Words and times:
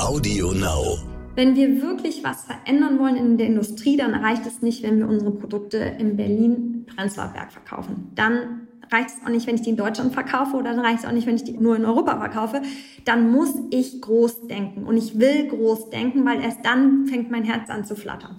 Audio 0.00 0.52
Now. 0.52 0.98
Wenn 1.34 1.56
wir 1.56 1.82
wirklich 1.82 2.22
was 2.24 2.44
verändern 2.44 2.98
wollen 2.98 3.16
in 3.16 3.38
der 3.38 3.46
Industrie, 3.46 3.96
dann 3.96 4.14
reicht 4.14 4.46
es 4.46 4.62
nicht, 4.62 4.82
wenn 4.82 4.98
wir 4.98 5.08
unsere 5.08 5.30
Produkte 5.30 5.78
in 5.78 6.16
Berlin 6.16 6.86
Prenzlauer 6.94 7.32
verkaufen. 7.48 8.12
Dann 8.14 8.68
reicht 8.92 9.10
es 9.10 9.24
auch 9.24 9.30
nicht, 9.30 9.46
wenn 9.46 9.54
ich 9.54 9.62
die 9.62 9.70
in 9.70 9.76
Deutschland 9.76 10.12
verkaufe 10.12 10.56
oder 10.56 10.74
dann 10.74 10.80
reicht 10.80 11.00
es 11.00 11.04
auch 11.04 11.12
nicht, 11.12 11.26
wenn 11.26 11.36
ich 11.36 11.44
die 11.44 11.52
nur 11.52 11.76
in 11.76 11.84
Europa 11.84 12.18
verkaufe. 12.18 12.62
Dann 13.04 13.30
muss 13.30 13.54
ich 13.70 14.00
groß 14.00 14.48
denken 14.48 14.84
und 14.84 14.96
ich 14.96 15.18
will 15.18 15.48
groß 15.48 15.90
denken, 15.90 16.24
weil 16.24 16.42
erst 16.42 16.64
dann 16.64 17.06
fängt 17.06 17.30
mein 17.30 17.44
Herz 17.44 17.70
an 17.70 17.84
zu 17.84 17.94
flattern. 17.94 18.38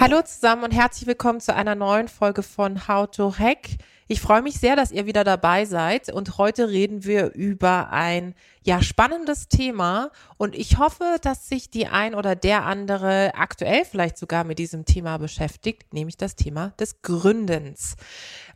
Hallo 0.00 0.22
zusammen 0.22 0.64
und 0.64 0.70
herzlich 0.70 1.06
willkommen 1.06 1.40
zu 1.40 1.54
einer 1.54 1.74
neuen 1.74 2.08
Folge 2.08 2.42
von 2.42 2.88
How 2.88 3.06
to 3.10 3.34
Hack. 3.36 3.68
Ich 4.12 4.20
freue 4.20 4.42
mich 4.42 4.58
sehr, 4.58 4.74
dass 4.74 4.90
ihr 4.90 5.06
wieder 5.06 5.22
dabei 5.22 5.64
seid 5.66 6.12
und 6.12 6.36
heute 6.36 6.68
reden 6.68 7.04
wir 7.04 7.32
über 7.32 7.92
ein 7.92 8.34
ja 8.64 8.82
spannendes 8.82 9.46
Thema 9.46 10.10
und 10.36 10.56
ich 10.56 10.78
hoffe, 10.78 11.18
dass 11.22 11.48
sich 11.48 11.70
die 11.70 11.86
ein 11.86 12.16
oder 12.16 12.34
der 12.34 12.64
andere 12.64 13.36
aktuell 13.36 13.84
vielleicht 13.84 14.18
sogar 14.18 14.42
mit 14.42 14.58
diesem 14.58 14.84
Thema 14.84 15.18
beschäftigt, 15.18 15.94
nämlich 15.94 16.16
das 16.16 16.34
Thema 16.34 16.72
des 16.80 17.02
Gründens. 17.02 17.94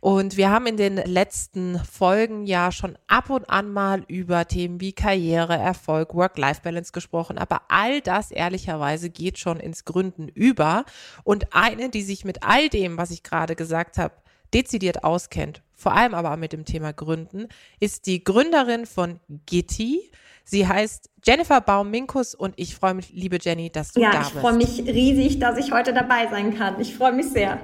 Und 0.01 0.35
wir 0.35 0.49
haben 0.49 0.67
in 0.67 0.75
den 0.75 0.97
letzten 0.97 1.79
Folgen 1.79 2.45
ja 2.45 2.73
schon 2.73 2.97
ab 3.07 3.29
und 3.29 3.49
an 3.49 3.71
mal 3.71 4.03
über 4.09 4.49
Themen 4.49 4.81
wie 4.81 4.91
Karriere, 4.91 5.55
Erfolg, 5.55 6.15
Work-Life-Balance 6.15 6.91
gesprochen. 6.91 7.37
Aber 7.37 7.61
all 7.69 8.01
das 8.01 8.31
ehrlicherweise 8.31 9.09
geht 9.09 9.39
schon 9.39 9.61
ins 9.61 9.85
Gründen 9.85 10.27
über. 10.27 10.83
Und 11.23 11.55
eine, 11.55 11.89
die 11.89 12.03
sich 12.03 12.25
mit 12.25 12.43
all 12.43 12.67
dem, 12.67 12.97
was 12.97 13.09
ich 13.09 13.23
gerade 13.23 13.55
gesagt 13.55 13.97
habe, 13.97 14.15
dezidiert 14.55 15.03
auskennt, 15.03 15.61
vor 15.75 15.91
allem 15.91 16.13
aber 16.13 16.37
mit 16.37 16.53
dem 16.53 16.63
Thema 16.63 16.93
Gründen, 16.93 17.49
ist 17.81 18.07
die 18.07 18.23
Gründerin 18.23 18.85
von 18.85 19.19
Gitti. 19.45 20.09
Sie 20.45 20.65
heißt 20.65 21.09
Jennifer 21.25 21.59
Baum-Minkus 21.59 22.33
und 22.33 22.53
ich 22.55 22.75
freue 22.75 22.93
mich, 22.93 23.11
liebe 23.11 23.37
Jenny, 23.41 23.69
dass 23.69 23.91
du 23.91 23.99
ja, 23.99 24.11
da 24.11 24.19
bist. 24.19 24.31
Ja, 24.31 24.37
ich 24.37 24.41
freue 24.41 24.53
mich 24.53 24.79
riesig, 24.87 25.39
dass 25.39 25.57
ich 25.57 25.71
heute 25.71 25.93
dabei 25.93 26.27
sein 26.29 26.57
kann. 26.57 26.79
Ich 26.79 26.95
freue 26.95 27.11
mich 27.11 27.27
sehr. 27.27 27.59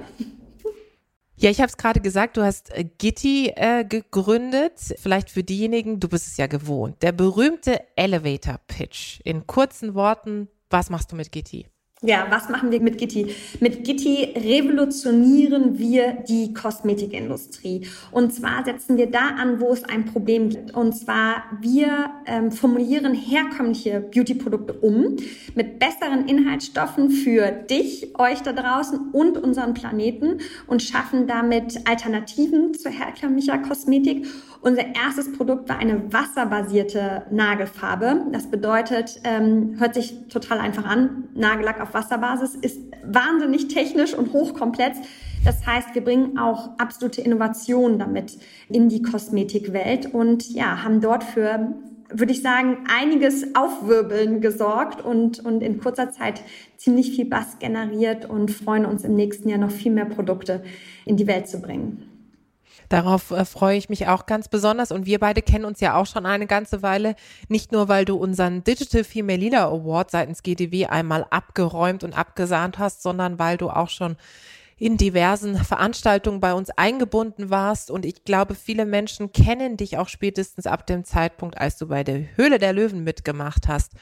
Ja, 1.38 1.50
ich 1.50 1.59
habe 1.59 1.70
es 1.70 1.78
gerade 1.78 2.02
gesagt, 2.02 2.38
du 2.38 2.44
hast 2.44 2.72
äh, 2.72 2.83
Gitti 2.83 3.53
äh, 3.55 3.86
gegründet. 3.86 4.73
Vielleicht 5.00 5.31
für 5.31 5.44
diejenigen, 5.44 6.00
du 6.00 6.08
bist 6.08 6.28
es 6.28 6.38
ja 6.38 6.48
gewohnt. 6.48 7.02
Der 7.02 7.14
berühmte 7.14 7.81
Elevator 7.95 8.59
Pitch. 8.67 9.22
In 9.23 9.48
kurzen 9.48 9.95
Worten, 9.95 10.50
was 10.70 10.89
machst 10.89 11.11
du 11.11 11.16
mit 11.16 11.31
Gitti? 11.31 11.67
Ja, 12.03 12.25
was 12.31 12.49
machen 12.49 12.71
wir 12.71 12.81
mit 12.81 12.97
Gitti? 12.97 13.27
Mit 13.59 13.83
Gitti 13.83 14.33
revolutionieren 14.35 15.77
wir 15.77 16.13
die 16.27 16.52
Kosmetikindustrie. 16.52 17.88
Und 18.09 18.33
zwar 18.33 18.66
setzen 18.66 18.97
wir 18.97 19.11
da 19.11 19.35
an, 19.38 19.61
wo 19.61 19.71
es 19.71 19.83
ein 19.83 20.05
Problem 20.05 20.49
gibt. 20.49 20.73
Und 20.73 20.93
zwar, 20.93 21.43
wir 21.59 22.09
ähm, 22.25 22.52
formulieren 22.52 23.13
herkömmliche 23.13 23.99
Beauty-Produkte 23.99 24.73
um 24.73 25.17
mit 25.53 25.77
besseren 25.77 26.27
Inhaltsstoffen 26.27 27.11
für 27.11 27.52
dich, 27.52 28.17
euch 28.17 28.41
da 28.41 28.53
draußen 28.53 29.11
und 29.11 29.38
unseren 29.38 29.75
Planeten 29.75 30.39
und 30.65 30.81
schaffen 30.81 31.27
damit 31.27 31.87
Alternativen 31.87 32.73
zu 32.73 32.89
herkömmlicher 32.89 33.59
Kosmetik. 33.59 34.26
Unser 34.61 34.95
erstes 34.95 35.31
Produkt 35.33 35.70
war 35.70 35.77
eine 35.77 36.11
wasserbasierte 36.11 37.27
Nagelfarbe. 37.31 38.26
Das 38.31 38.49
bedeutet, 38.49 39.20
ähm, 39.23 39.76
hört 39.77 39.93
sich 39.93 40.27
total 40.30 40.59
einfach 40.59 40.86
an, 40.86 41.30
Nagellack 41.36 41.80
auf 41.81 41.90
Wasserbasis, 41.93 42.55
ist 42.55 42.79
wahnsinnig 43.03 43.67
technisch 43.67 44.13
und 44.13 44.33
hochkomplex. 44.33 44.97
Das 45.43 45.65
heißt, 45.65 45.95
wir 45.95 46.03
bringen 46.03 46.37
auch 46.37 46.77
absolute 46.77 47.21
Innovationen 47.21 47.97
damit 47.97 48.37
in 48.69 48.89
die 48.89 49.02
Kosmetikwelt 49.02 50.13
und 50.13 50.49
ja, 50.52 50.83
haben 50.83 51.02
dort 51.02 51.23
für 51.23 51.73
würde 52.13 52.33
ich 52.33 52.41
sagen, 52.41 52.79
einiges 52.93 53.55
Aufwirbeln 53.55 54.41
gesorgt 54.41 55.02
und, 55.03 55.39
und 55.39 55.63
in 55.63 55.79
kurzer 55.79 56.11
Zeit 56.11 56.41
ziemlich 56.77 57.11
viel 57.15 57.25
Bass 57.25 57.59
generiert 57.59 58.29
und 58.29 58.52
freuen 58.52 58.85
uns 58.85 59.03
im 59.03 59.15
nächsten 59.15 59.49
Jahr 59.49 59.59
noch 59.59 59.71
viel 59.71 59.91
mehr 59.91 60.05
Produkte 60.05 60.61
in 61.05 61.15
die 61.15 61.27
Welt 61.27 61.47
zu 61.47 61.61
bringen. 61.61 62.11
Darauf 62.91 63.31
äh, 63.31 63.45
freue 63.45 63.77
ich 63.77 63.87
mich 63.87 64.07
auch 64.07 64.25
ganz 64.25 64.49
besonders. 64.49 64.91
Und 64.91 65.05
wir 65.05 65.17
beide 65.17 65.41
kennen 65.41 65.63
uns 65.63 65.79
ja 65.79 65.95
auch 65.95 66.05
schon 66.05 66.25
eine 66.25 66.45
ganze 66.45 66.83
Weile. 66.83 67.15
Nicht 67.47 67.71
nur, 67.71 67.87
weil 67.87 68.03
du 68.03 68.17
unseren 68.17 68.65
Digital 68.65 69.05
Female 69.05 69.39
Leader 69.39 69.67
Award 69.67 70.11
seitens 70.11 70.43
GDW 70.43 70.87
einmal 70.87 71.25
abgeräumt 71.29 72.03
und 72.03 72.17
abgesahnt 72.17 72.79
hast, 72.79 73.02
sondern 73.02 73.39
weil 73.39 73.55
du 73.55 73.69
auch 73.69 73.87
schon 73.87 74.17
in 74.75 74.97
diversen 74.97 75.55
Veranstaltungen 75.55 76.41
bei 76.41 76.53
uns 76.53 76.69
eingebunden 76.71 77.49
warst. 77.49 77.89
Und 77.89 78.05
ich 78.05 78.25
glaube, 78.25 78.55
viele 78.55 78.85
Menschen 78.85 79.31
kennen 79.31 79.77
dich 79.77 79.97
auch 79.97 80.09
spätestens 80.09 80.67
ab 80.67 80.85
dem 80.85 81.05
Zeitpunkt, 81.05 81.58
als 81.58 81.77
du 81.77 81.87
bei 81.87 82.03
der 82.03 82.35
Höhle 82.35 82.59
der 82.59 82.73
Löwen 82.73 83.05
mitgemacht 83.05 83.69
hast. 83.69 83.93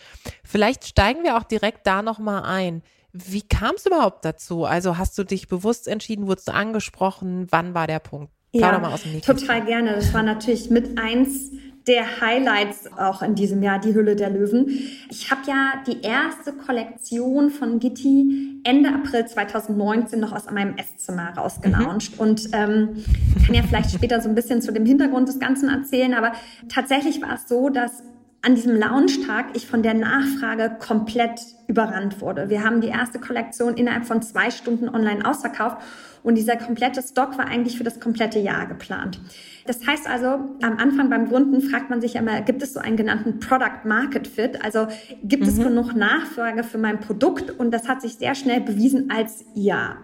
Vielleicht 0.44 0.88
steigen 0.88 1.22
wir 1.22 1.38
auch 1.38 1.44
direkt 1.44 1.86
da 1.86 2.02
nochmal 2.02 2.42
ein. 2.42 2.82
Wie 3.12 3.44
kam 3.44 3.76
es 3.76 3.86
überhaupt 3.86 4.26
dazu? 4.26 4.66
Also 4.66 4.98
hast 4.98 5.16
du 5.20 5.24
dich 5.24 5.48
bewusst 5.48 5.88
entschieden, 5.88 6.26
wurdest 6.26 6.48
du 6.48 6.54
angesprochen? 6.54 7.46
Wann 7.52 7.76
war 7.76 7.86
der 7.86 8.00
Punkt? 8.00 8.32
Ja, 8.52 8.80
total 9.26 9.66
gerne. 9.66 9.94
Das 9.94 10.14
war 10.14 10.24
natürlich 10.24 10.70
mit 10.70 10.98
eins 10.98 11.52
der 11.88 12.22
Highlights 12.22 12.92
auch 12.98 13.22
in 13.22 13.36
diesem 13.36 13.64
Jahr, 13.64 13.80
die 13.80 13.94
Hülle 13.94 14.16
der 14.16 14.30
Löwen. 14.30 14.68
Ich 15.10 15.32
habe 15.32 15.42
ja 15.48 15.74
die 15.88 16.02
erste 16.02 16.54
Kollektion 16.54 17.50
von 17.50 17.80
Gitti 17.80 18.62
Ende 18.64 18.90
April 18.90 19.26
2019 19.26 20.20
noch 20.20 20.32
aus 20.32 20.50
meinem 20.52 20.76
Esszimmer 20.78 21.34
rausgelauncht 21.36 22.16
mhm. 22.16 22.20
und 22.20 22.50
ähm, 22.54 23.04
kann 23.46 23.56
ja 23.56 23.64
vielleicht 23.64 23.92
später 23.92 24.22
so 24.22 24.30
ein 24.30 24.36
bisschen 24.36 24.62
zu 24.62 24.72
dem 24.72 24.86
Hintergrund 24.86 25.30
des 25.30 25.40
Ganzen 25.40 25.70
erzählen, 25.70 26.14
aber 26.14 26.34
tatsächlich 26.68 27.22
war 27.22 27.36
es 27.36 27.48
so, 27.48 27.70
dass 27.70 28.04
an 28.42 28.56
diesem 28.56 28.76
Launchtag 28.76 29.48
ich 29.54 29.68
von 29.68 29.84
der 29.84 29.94
Nachfrage 29.94 30.78
komplett 30.80 31.42
überrannt 31.68 32.22
wurde. 32.22 32.50
Wir 32.50 32.64
haben 32.64 32.82
die 32.82 32.88
erste 32.88 33.20
Kollektion 33.20 33.76
innerhalb 33.76 34.06
von 34.06 34.22
zwei 34.22 34.50
Stunden 34.50 34.88
online 34.88 35.26
ausverkauft 35.26 35.78
und 36.24 36.36
dieser 36.36 36.56
komplette 36.56 37.02
Stock 37.02 37.38
war 37.38 37.48
eigentlich 37.48 37.78
für 37.78 37.84
das 37.84 38.00
komplette 38.00 38.40
Jahr 38.40 38.66
geplant. 38.66 39.20
Das 39.66 39.86
heißt 39.86 40.08
also, 40.08 40.28
am 40.62 40.78
Anfang 40.78 41.10
beim 41.10 41.30
Gründen 41.30 41.62
fragt 41.62 41.90
man 41.90 42.02
sich 42.02 42.16
immer, 42.16 42.42
gibt 42.42 42.64
es 42.64 42.74
so 42.74 42.80
einen 42.80 42.98
genannten 42.98 43.40
Product 43.40 43.86
Market 43.86 44.28
Fit? 44.28 44.64
Also 44.64 44.88
gibt 45.24 45.44
mhm. 45.44 45.50
es 45.50 45.58
genug 45.58 45.96
Nachfrage 45.96 46.64
für 46.64 46.78
mein 46.78 47.00
Produkt? 47.00 47.52
Und 47.52 47.72
das 47.72 47.88
hat 47.88 48.02
sich 48.02 48.16
sehr 48.16 48.36
schnell 48.36 48.62
bewiesen 48.62 49.12
als 49.12 49.46
ja 49.54 49.98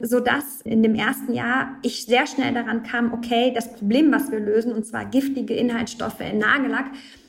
so 0.00 0.20
dass 0.20 0.60
in 0.62 0.82
dem 0.82 0.94
ersten 0.94 1.32
Jahr 1.32 1.76
ich 1.82 2.04
sehr 2.04 2.26
schnell 2.26 2.54
daran 2.54 2.82
kam, 2.82 3.12
okay, 3.12 3.52
das 3.54 3.72
Problem, 3.72 4.12
was 4.12 4.30
wir 4.30 4.40
lösen, 4.40 4.72
und 4.72 4.86
zwar 4.86 5.04
giftige 5.04 5.54
Inhaltsstoffe 5.54 6.20
in 6.20 6.38
Nagellack, 6.38 6.86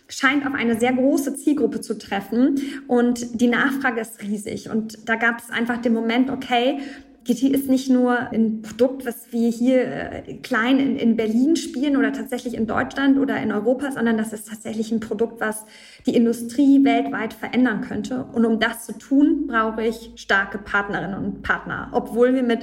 scheint 0.10 0.46
auf 0.46 0.54
eine 0.54 0.80
sehr 0.80 0.94
große 0.94 1.36
Zielgruppe 1.36 1.82
zu 1.82 1.98
treffen 1.98 2.60
und 2.88 3.40
die 3.40 3.48
Nachfrage 3.48 4.02
ist 4.02 4.22
riesig. 4.22 4.70
Und 4.70 5.08
da 5.08 5.16
gab 5.16 5.40
es 5.40 5.50
einfach 5.50 5.78
den 5.78 5.94
Moment, 5.94 6.30
okay, 6.30 6.80
GT 7.26 7.44
ist 7.44 7.70
nicht 7.70 7.90
nur 7.90 8.18
ein 8.32 8.64
Produkt, 8.64 9.06
was 9.06 9.32
wir 9.32 9.50
hier 9.52 9.82
äh, 9.84 10.34
klein 10.42 10.80
in, 10.80 10.96
in, 10.96 11.16
Berlin 11.16 11.56
spielen 11.56 11.96
oder 11.96 12.12
tatsächlich 12.12 12.56
in 12.56 12.66
Deutschland 12.66 13.20
oder 13.20 13.38
in 13.38 13.52
Europa, 13.52 13.92
sondern 13.92 14.18
das 14.18 14.34
ist 14.34 14.48
tatsächlich 14.48 14.92
ein 14.92 15.00
Produkt, 15.00 15.40
was 15.40 15.66
die 16.08 16.16
Industrie 16.16 16.84
weltweit 16.84 17.34
verändern 17.34 17.82
könnte. 17.82 18.26
Und 18.34 18.46
um 18.46 18.60
das 18.60 18.86
zu 18.86 18.98
tun, 18.98 19.46
brauche 19.46 19.86
ich 19.86 20.12
starke 20.16 20.58
Partnerinnen 20.58 21.24
und 21.24 21.44
Partner. 21.44 21.90
Obwohl 21.92 22.34
wir 22.34 22.44
mit 22.44 22.62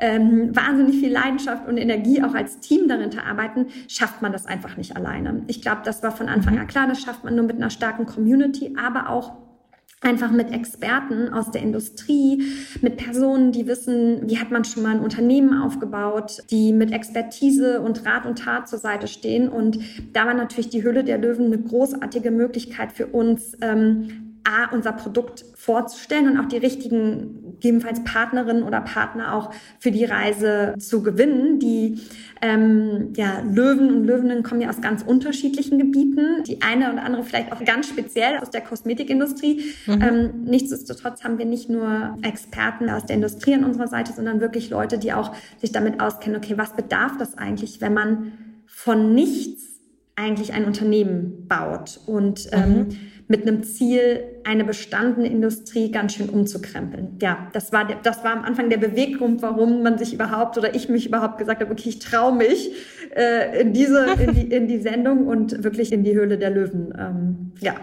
ähm, 0.00 0.54
wahnsinnig 0.56 0.98
viel 0.98 1.12
Leidenschaft 1.12 1.68
und 1.68 1.76
Energie 1.76 2.22
auch 2.22 2.34
als 2.34 2.58
Team 2.58 2.88
darinter 2.88 3.24
arbeiten, 3.26 3.66
schafft 3.86 4.22
man 4.22 4.32
das 4.32 4.46
einfach 4.46 4.76
nicht 4.76 4.96
alleine. 4.96 5.42
Ich 5.46 5.62
glaube, 5.62 5.82
das 5.84 6.02
war 6.02 6.10
von 6.10 6.28
Anfang 6.28 6.54
mhm. 6.54 6.60
an 6.60 6.66
klar, 6.66 6.88
das 6.88 7.00
schafft 7.00 7.22
man 7.22 7.36
nur 7.36 7.44
mit 7.44 7.56
einer 7.56 7.70
starken 7.70 8.06
Community, 8.06 8.74
aber 8.82 9.10
auch 9.10 9.32
einfach 10.02 10.30
mit 10.30 10.50
Experten 10.50 11.28
aus 11.28 11.50
der 11.50 11.60
Industrie, 11.60 12.42
mit 12.80 12.96
Personen, 12.96 13.52
die 13.52 13.66
wissen, 13.66 14.28
wie 14.28 14.38
hat 14.38 14.50
man 14.50 14.64
schon 14.64 14.82
mal 14.82 14.96
ein 14.96 15.00
Unternehmen 15.00 15.60
aufgebaut, 15.60 16.38
die 16.50 16.72
mit 16.72 16.90
Expertise 16.90 17.82
und 17.82 18.06
Rat 18.06 18.24
und 18.24 18.38
Tat 18.38 18.66
zur 18.68 18.78
Seite 18.78 19.08
stehen. 19.08 19.50
Und 19.50 19.78
da 20.14 20.24
war 20.24 20.32
natürlich 20.32 20.70
die 20.70 20.82
Hülle 20.82 21.04
der 21.04 21.18
Löwen 21.18 21.46
eine 21.46 21.58
großartige 21.58 22.30
Möglichkeit 22.30 22.92
für 22.92 23.08
uns, 23.08 23.56
ähm, 23.60 24.29
A, 24.44 24.72
unser 24.72 24.92
Produkt 24.92 25.44
vorzustellen 25.54 26.28
und 26.28 26.38
auch 26.38 26.48
die 26.48 26.56
richtigen 26.56 27.50
gegebenenfalls 27.60 28.02
Partnerinnen 28.04 28.62
oder 28.62 28.80
Partner 28.80 29.34
auch 29.34 29.52
für 29.78 29.90
die 29.90 30.04
Reise 30.04 30.74
zu 30.78 31.02
gewinnen. 31.02 31.58
Die 31.58 32.00
ähm, 32.40 33.12
ja, 33.14 33.40
Löwen 33.40 33.94
und 33.94 34.04
Löwinnen 34.04 34.42
kommen 34.42 34.62
ja 34.62 34.70
aus 34.70 34.80
ganz 34.80 35.02
unterschiedlichen 35.02 35.78
Gebieten. 35.78 36.42
Die 36.44 36.62
eine 36.62 36.92
oder 36.92 37.02
andere 37.02 37.22
vielleicht 37.22 37.52
auch 37.52 37.62
ganz 37.64 37.88
speziell 37.88 38.38
aus 38.38 38.50
der 38.50 38.62
Kosmetikindustrie. 38.62 39.62
Mhm. 39.86 40.02
Ähm, 40.02 40.30
nichtsdestotrotz 40.44 41.22
haben 41.22 41.38
wir 41.38 41.44
nicht 41.44 41.68
nur 41.68 42.16
Experten 42.22 42.88
aus 42.88 43.04
der 43.04 43.16
Industrie 43.16 43.54
an 43.54 43.64
unserer 43.64 43.88
Seite, 43.88 44.12
sondern 44.12 44.40
wirklich 44.40 44.70
Leute, 44.70 44.98
die 44.98 45.12
auch 45.12 45.34
sich 45.58 45.70
damit 45.70 46.00
auskennen, 46.00 46.38
okay, 46.38 46.56
was 46.56 46.74
bedarf 46.74 47.18
das 47.18 47.36
eigentlich, 47.36 47.80
wenn 47.80 47.92
man 47.92 48.32
von 48.66 49.14
nichts 49.14 49.69
eigentlich 50.20 50.52
ein 50.52 50.64
Unternehmen 50.64 51.46
baut 51.48 51.98
und 52.06 52.48
ähm, 52.52 52.74
mhm. 52.74 52.88
mit 53.28 53.42
einem 53.42 53.62
Ziel, 53.62 54.22
eine 54.44 54.64
bestandene 54.64 55.28
Industrie 55.28 55.90
ganz 55.90 56.14
schön 56.14 56.28
umzukrempeln. 56.28 57.16
Ja, 57.22 57.48
das 57.52 57.72
war, 57.72 57.86
der, 57.86 57.96
das 58.02 58.22
war 58.22 58.32
am 58.32 58.44
Anfang 58.44 58.68
der 58.68 58.76
Beweggrund, 58.76 59.42
warum 59.42 59.82
man 59.82 59.98
sich 59.98 60.12
überhaupt 60.12 60.58
oder 60.58 60.74
ich 60.74 60.88
mich 60.88 61.06
überhaupt 61.06 61.38
gesagt 61.38 61.60
habe, 61.62 61.72
okay, 61.72 61.88
ich 61.88 61.98
traue 61.98 62.36
mich 62.36 62.70
äh, 63.16 63.62
in, 63.62 63.72
diese, 63.72 64.06
in, 64.18 64.34
die, 64.34 64.54
in 64.54 64.68
die 64.68 64.78
Sendung 64.78 65.26
und 65.26 65.64
wirklich 65.64 65.92
in 65.92 66.04
die 66.04 66.14
Höhle 66.14 66.38
der 66.38 66.50
Löwen. 66.50 66.94
Ähm, 66.98 67.52
ja. 67.60 67.76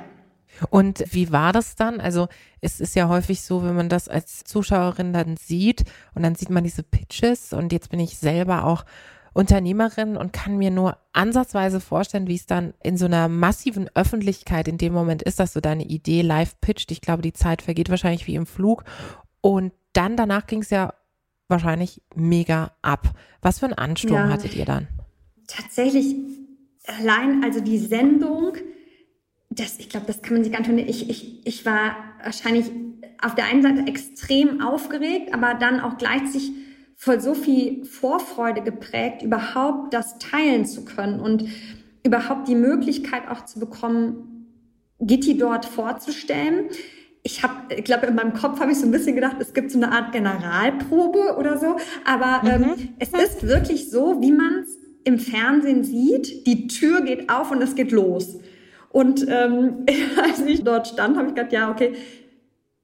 Und 0.69 1.03
wie 1.11 1.31
war 1.31 1.53
das 1.53 1.75
dann? 1.75 1.99
Also 1.99 2.27
es 2.61 2.79
ist 2.79 2.95
ja 2.95 3.07
häufig 3.09 3.41
so, 3.41 3.63
wenn 3.63 3.75
man 3.75 3.89
das 3.89 4.07
als 4.07 4.43
Zuschauerin 4.43 5.13
dann 5.13 5.37
sieht 5.37 5.83
und 6.15 6.23
dann 6.23 6.35
sieht 6.35 6.49
man 6.49 6.63
diese 6.63 6.83
Pitches 6.83 7.53
und 7.53 7.71
jetzt 7.71 7.89
bin 7.89 7.99
ich 7.99 8.17
selber 8.17 8.65
auch 8.65 8.85
Unternehmerin 9.37 10.17
und 10.17 10.33
kann 10.33 10.57
mir 10.57 10.71
nur 10.71 10.97
ansatzweise 11.13 11.79
vorstellen, 11.79 12.27
wie 12.27 12.35
es 12.35 12.47
dann 12.47 12.73
in 12.81 12.97
so 12.97 13.05
einer 13.05 13.27
massiven 13.27 13.87
Öffentlichkeit 13.93 14.67
in 14.67 14.79
dem 14.79 14.93
Moment 14.93 15.21
ist, 15.21 15.39
dass 15.39 15.53
du 15.53 15.61
deine 15.61 15.85
Idee 15.85 16.23
live 16.23 16.59
pitcht. 16.59 16.91
Ich 16.91 17.01
glaube, 17.01 17.21
die 17.21 17.33
Zeit 17.33 17.61
vergeht 17.61 17.91
wahrscheinlich 17.91 18.25
wie 18.25 18.33
im 18.33 18.47
Flug. 18.47 18.83
Und 19.41 19.73
dann 19.93 20.17
danach 20.17 20.47
ging 20.47 20.61
es 20.61 20.71
ja 20.71 20.91
wahrscheinlich 21.49 22.01
mega 22.15 22.71
ab. 22.81 23.11
Was 23.41 23.59
für 23.59 23.65
einen 23.67 23.75
Ansturm 23.75 24.15
ja, 24.15 24.29
hattet 24.29 24.55
ihr 24.55 24.65
dann? 24.65 24.87
Tatsächlich 25.45 26.15
allein, 26.99 27.43
also 27.43 27.59
die 27.59 27.77
Sendung, 27.77 28.53
das, 29.51 29.77
ich 29.77 29.89
glaube, 29.89 30.07
das 30.07 30.23
kann 30.23 30.33
man 30.33 30.43
sich 30.43 30.51
gar 30.51 30.67
nicht 30.67 30.89
ich, 30.89 31.09
ich, 31.11 31.45
ich 31.45 31.63
war 31.63 31.95
wahrscheinlich 32.23 32.71
auf 33.21 33.35
der 33.35 33.45
einen 33.45 33.61
Seite 33.61 33.85
extrem 33.87 34.61
aufgeregt, 34.61 35.31
aber 35.31 35.53
dann 35.53 35.79
auch 35.79 35.99
gleichzeitig 35.99 36.51
voll 36.97 37.21
so 37.21 37.35
viel 37.35 37.85
Vorfreude 37.85 38.61
geprägt, 38.61 39.21
überhaupt 39.21 39.93
das 39.93 40.17
teilen 40.17 40.65
zu 40.65 40.83
können 40.83 41.19
und 41.19 41.45
überhaupt 42.03 42.47
die 42.47 42.55
Möglichkeit 42.55 43.29
auch 43.29 43.45
zu 43.45 43.59
bekommen, 43.59 44.47
Gitti 44.99 45.37
dort 45.37 45.65
vorzustellen. 45.65 46.65
Ich 47.21 47.43
habe, 47.43 47.75
ich 47.75 47.83
glaube, 47.83 48.07
in 48.07 48.15
meinem 48.15 48.33
Kopf 48.33 48.59
habe 48.59 48.71
ich 48.71 48.79
so 48.79 48.85
ein 48.85 48.91
bisschen 48.91 49.13
gedacht, 49.15 49.35
es 49.39 49.53
gibt 49.53 49.69
so 49.69 49.77
eine 49.77 49.91
Art 49.91 50.11
Generalprobe 50.11 51.35
oder 51.37 51.57
so, 51.57 51.77
aber 52.03 52.41
mhm. 52.43 52.63
ähm, 52.63 52.89
es 52.99 53.09
ist 53.09 53.47
wirklich 53.47 53.91
so, 53.91 54.19
wie 54.21 54.31
man 54.31 54.63
es 54.63 54.77
im 55.03 55.19
Fernsehen 55.19 55.83
sieht. 55.83 56.47
Die 56.47 56.67
Tür 56.67 57.01
geht 57.01 57.29
auf 57.29 57.51
und 57.51 57.61
es 57.61 57.75
geht 57.75 57.91
los. 57.91 58.39
Und 58.89 59.27
ähm, 59.29 59.85
als 60.23 60.39
ich 60.41 60.63
dort 60.63 60.87
stand, 60.87 61.15
habe 61.15 61.27
ich 61.27 61.35
gedacht, 61.35 61.53
ja, 61.53 61.69
okay, 61.69 61.93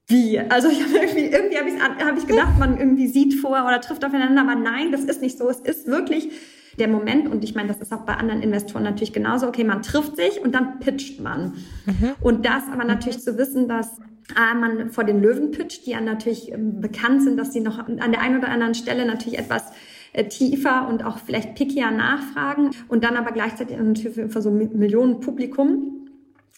wie? 0.08 0.40
Also 0.40 0.70
ich 0.70 0.82
habe 0.84 0.98
irgendwie, 0.98 1.26
irgendwie 1.26 1.58
habe 1.58 1.70
ich, 1.70 2.06
hab 2.06 2.18
ich 2.18 2.28
gedacht, 2.28 2.60
man 2.60 2.78
irgendwie 2.78 3.08
sieht 3.08 3.36
vor 3.36 3.66
oder 3.66 3.80
trifft 3.82 4.04
aufeinander, 4.04 4.42
aber 4.42 4.56
nein, 4.56 4.92
das 4.92 5.02
ist 5.02 5.22
nicht 5.22 5.38
so. 5.38 5.50
Es 5.50 5.60
ist 5.60 5.88
wirklich 5.88 6.30
der 6.78 6.88
Moment, 6.88 7.30
und 7.30 7.44
ich 7.44 7.56
meine, 7.56 7.68
das 7.68 7.80
ist 7.80 7.94
auch 7.94 8.02
bei 8.02 8.16
anderen 8.16 8.42
Investoren 8.42 8.84
natürlich 8.84 9.14
genauso, 9.14 9.48
okay, 9.48 9.64
man 9.64 9.82
trifft 9.82 10.16
sich 10.16 10.42
und 10.42 10.56
dann 10.56 10.80
pitcht 10.80 11.22
man. 11.22 11.54
Mhm. 11.86 12.16
Und 12.22 12.46
das 12.46 12.64
aber 12.72 12.84
natürlich 12.84 13.20
zu 13.20 13.38
wissen, 13.38 13.68
dass 13.68 14.00
äh, 14.36 14.56
man 14.56 14.90
vor 14.90 15.04
den 15.04 15.22
Löwen 15.22 15.52
pitcht, 15.52 15.86
die 15.86 15.92
ja 15.92 16.02
natürlich 16.02 16.52
ähm, 16.52 16.82
bekannt 16.82 17.22
sind, 17.24 17.38
dass 17.38 17.54
sie 17.54 17.62
noch 17.62 17.80
an 17.80 17.98
der 17.98 18.22
einen 18.22 18.38
oder 18.38 18.50
anderen 18.50 18.74
Stelle 18.74 19.06
natürlich 19.06 19.38
etwas 19.38 19.72
äh, 20.14 20.28
tiefer 20.28 20.88
und 20.88 21.04
auch 21.06 21.20
vielleicht 21.20 21.56
pickier 21.56 21.92
nachfragen 21.92 22.72
und 22.88 23.04
dann 23.04 23.18
aber 23.18 23.32
gleichzeitig 23.32 23.78
natürlich 23.78 24.32
für 24.32 24.42
so 24.42 24.50
Millionen 24.52 25.20
Publikum. 25.20 26.08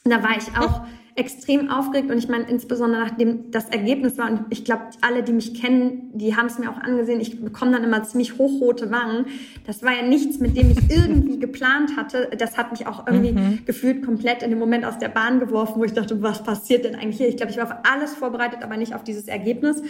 Da 0.03 0.23
war 0.23 0.37
ich 0.37 0.57
auch 0.57 0.85
extrem 1.15 1.69
aufgeregt 1.69 2.11
und 2.11 2.17
ich 2.17 2.27
meine 2.27 2.43
insbesondere 2.49 3.01
nachdem 3.01 3.49
das 3.49 3.69
Ergebnis 3.69 4.17
war 4.17 4.29
und 4.29 4.41
ich 4.49 4.65
glaube 4.65 4.83
alle, 4.99 5.23
die 5.23 5.31
mich 5.31 5.59
kennen, 5.59 6.11
die 6.13 6.35
haben 6.35 6.47
es 6.47 6.59
mir 6.59 6.69
auch 6.69 6.77
angesehen. 6.77 7.21
Ich 7.21 7.41
bekomme 7.41 7.71
dann 7.71 7.85
immer 7.85 8.03
ziemlich 8.03 8.37
hochrote 8.37 8.91
Wangen. 8.91 9.25
Das 9.65 9.81
war 9.81 9.93
ja 9.93 10.01
nichts, 10.01 10.39
mit 10.39 10.57
dem 10.57 10.71
ich 10.71 10.77
irgendwie 10.89 11.39
geplant 11.39 11.95
hatte. 11.95 12.29
Das 12.37 12.57
hat 12.57 12.71
mich 12.71 12.85
auch 12.85 13.07
irgendwie 13.07 13.31
mhm. 13.31 13.59
gefühlt 13.65 14.03
komplett 14.03 14.43
in 14.43 14.49
dem 14.49 14.59
Moment 14.59 14.83
aus 14.83 14.97
der 14.97 15.07
Bahn 15.07 15.39
geworfen, 15.39 15.75
wo 15.77 15.85
ich 15.85 15.93
dachte, 15.93 16.21
was 16.21 16.43
passiert 16.43 16.83
denn 16.83 16.95
eigentlich 16.95 17.17
hier? 17.17 17.29
Ich 17.29 17.37
glaube, 17.37 17.51
ich 17.51 17.57
war 17.57 17.65
auf 17.65 17.75
alles 17.89 18.13
vorbereitet, 18.13 18.61
aber 18.61 18.75
nicht 18.75 18.93
auf 18.93 19.03
dieses 19.03 19.29
Ergebnis. 19.29 19.81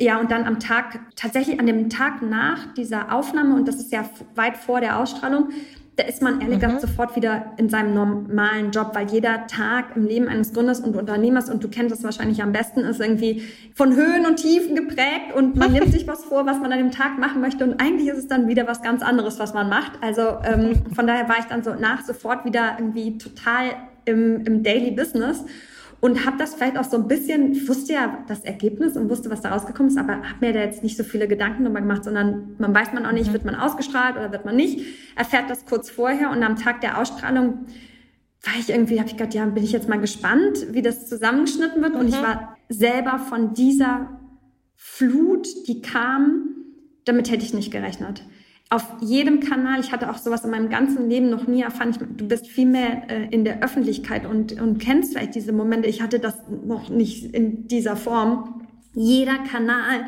Ja, 0.00 0.18
und 0.20 0.30
dann 0.30 0.44
am 0.44 0.58
Tag, 0.58 1.00
tatsächlich 1.14 1.58
an 1.60 1.66
dem 1.66 1.88
Tag 1.88 2.20
nach 2.22 2.72
dieser 2.74 3.12
Aufnahme, 3.12 3.54
und 3.54 3.66
das 3.66 3.76
ist 3.76 3.92
ja 3.92 4.08
weit 4.34 4.56
vor 4.56 4.80
der 4.80 4.98
Ausstrahlung, 4.98 5.50
da 5.98 6.04
ist 6.04 6.22
man 6.22 6.40
ehrlich 6.40 6.60
gesagt 6.60 6.80
mhm. 6.80 6.86
sofort 6.86 7.16
wieder 7.16 7.54
in 7.56 7.68
seinem 7.68 7.92
normalen 7.92 8.70
Job, 8.70 8.92
weil 8.94 9.10
jeder 9.10 9.48
Tag 9.48 9.96
im 9.96 10.06
Leben 10.06 10.28
eines 10.28 10.52
Gründers 10.52 10.78
und 10.78 10.94
Unternehmers, 10.94 11.50
und 11.50 11.64
du 11.64 11.68
kennst 11.68 11.92
das 11.92 12.04
wahrscheinlich 12.04 12.40
am 12.40 12.52
besten, 12.52 12.80
ist 12.80 13.00
irgendwie 13.00 13.42
von 13.74 13.96
Höhen 13.96 14.24
und 14.24 14.36
Tiefen 14.36 14.76
geprägt 14.76 15.34
und 15.34 15.56
man 15.56 15.72
nimmt 15.72 15.90
sich 15.90 16.06
was 16.06 16.24
vor, 16.24 16.46
was 16.46 16.60
man 16.60 16.70
an 16.70 16.78
dem 16.78 16.92
Tag 16.92 17.18
machen 17.18 17.40
möchte 17.40 17.64
und 17.64 17.80
eigentlich 17.80 18.06
ist 18.06 18.18
es 18.18 18.28
dann 18.28 18.46
wieder 18.46 18.68
was 18.68 18.80
ganz 18.80 19.02
anderes, 19.02 19.40
was 19.40 19.54
man 19.54 19.68
macht. 19.68 19.92
Also 20.00 20.38
ähm, 20.44 20.84
von 20.94 21.08
daher 21.08 21.28
war 21.28 21.40
ich 21.40 21.46
dann 21.46 21.64
so 21.64 21.74
nach 21.74 22.04
sofort 22.04 22.44
wieder 22.44 22.76
irgendwie 22.78 23.18
total 23.18 23.72
im, 24.04 24.46
im 24.46 24.62
Daily 24.62 24.92
Business 24.92 25.44
und 26.00 26.24
habe 26.24 26.36
das 26.38 26.54
vielleicht 26.54 26.78
auch 26.78 26.84
so 26.84 26.96
ein 26.96 27.08
bisschen, 27.08 27.52
ich 27.52 27.68
wusste 27.68 27.94
ja 27.94 28.24
das 28.28 28.44
Ergebnis 28.44 28.96
und 28.96 29.10
wusste, 29.10 29.30
was 29.30 29.40
da 29.40 29.50
rausgekommen 29.50 29.90
ist, 29.90 29.98
aber 29.98 30.14
habe 30.14 30.38
mir 30.40 30.52
da 30.52 30.60
jetzt 30.60 30.82
nicht 30.82 30.96
so 30.96 31.02
viele 31.02 31.26
Gedanken 31.26 31.64
drüber 31.64 31.80
gemacht, 31.80 32.04
sondern 32.04 32.54
man 32.58 32.74
weiß 32.74 32.92
man 32.92 33.04
auch 33.04 33.12
nicht, 33.12 33.28
mhm. 33.28 33.32
wird 33.32 33.44
man 33.44 33.54
ausgestrahlt 33.56 34.16
oder 34.16 34.30
wird 34.30 34.44
man 34.44 34.54
nicht, 34.54 34.84
erfährt 35.16 35.50
das 35.50 35.66
kurz 35.66 35.90
vorher 35.90 36.30
und 36.30 36.42
am 36.42 36.56
Tag 36.56 36.80
der 36.80 36.98
Ausstrahlung 36.98 37.66
war 38.42 38.54
ich 38.60 38.70
irgendwie, 38.70 39.00
habe 39.00 39.08
ich 39.08 39.16
gedacht, 39.16 39.34
ja, 39.34 39.44
bin 39.46 39.64
ich 39.64 39.72
jetzt 39.72 39.88
mal 39.88 40.00
gespannt, 40.00 40.66
wie 40.70 40.82
das 40.82 41.08
zusammengeschnitten 41.08 41.82
wird 41.82 41.94
mhm. 41.94 42.00
und 42.00 42.08
ich 42.08 42.18
mhm. 42.18 42.24
war 42.24 42.56
selber 42.68 43.18
von 43.18 43.54
dieser 43.54 44.20
Flut, 44.76 45.48
die 45.66 45.82
kam, 45.82 46.54
damit 47.04 47.30
hätte 47.30 47.44
ich 47.44 47.54
nicht 47.54 47.72
gerechnet 47.72 48.22
auf 48.70 48.84
jedem 49.00 49.40
Kanal, 49.40 49.80
ich 49.80 49.92
hatte 49.92 50.10
auch 50.10 50.18
sowas 50.18 50.44
in 50.44 50.50
meinem 50.50 50.68
ganzen 50.68 51.08
Leben 51.08 51.30
noch 51.30 51.46
nie 51.46 51.62
erfahren, 51.62 51.90
ich, 51.90 51.98
du 51.98 52.28
bist 52.28 52.48
viel 52.48 52.66
mehr 52.66 53.08
äh, 53.08 53.28
in 53.30 53.44
der 53.44 53.62
Öffentlichkeit 53.62 54.26
und, 54.26 54.60
und 54.60 54.78
kennst 54.78 55.12
vielleicht 55.12 55.34
diese 55.34 55.52
Momente. 55.52 55.88
Ich 55.88 56.02
hatte 56.02 56.18
das 56.18 56.36
noch 56.66 56.90
nicht 56.90 57.34
in 57.34 57.66
dieser 57.66 57.96
Form. 57.96 58.66
Jeder 58.92 59.38
Kanal, 59.50 60.06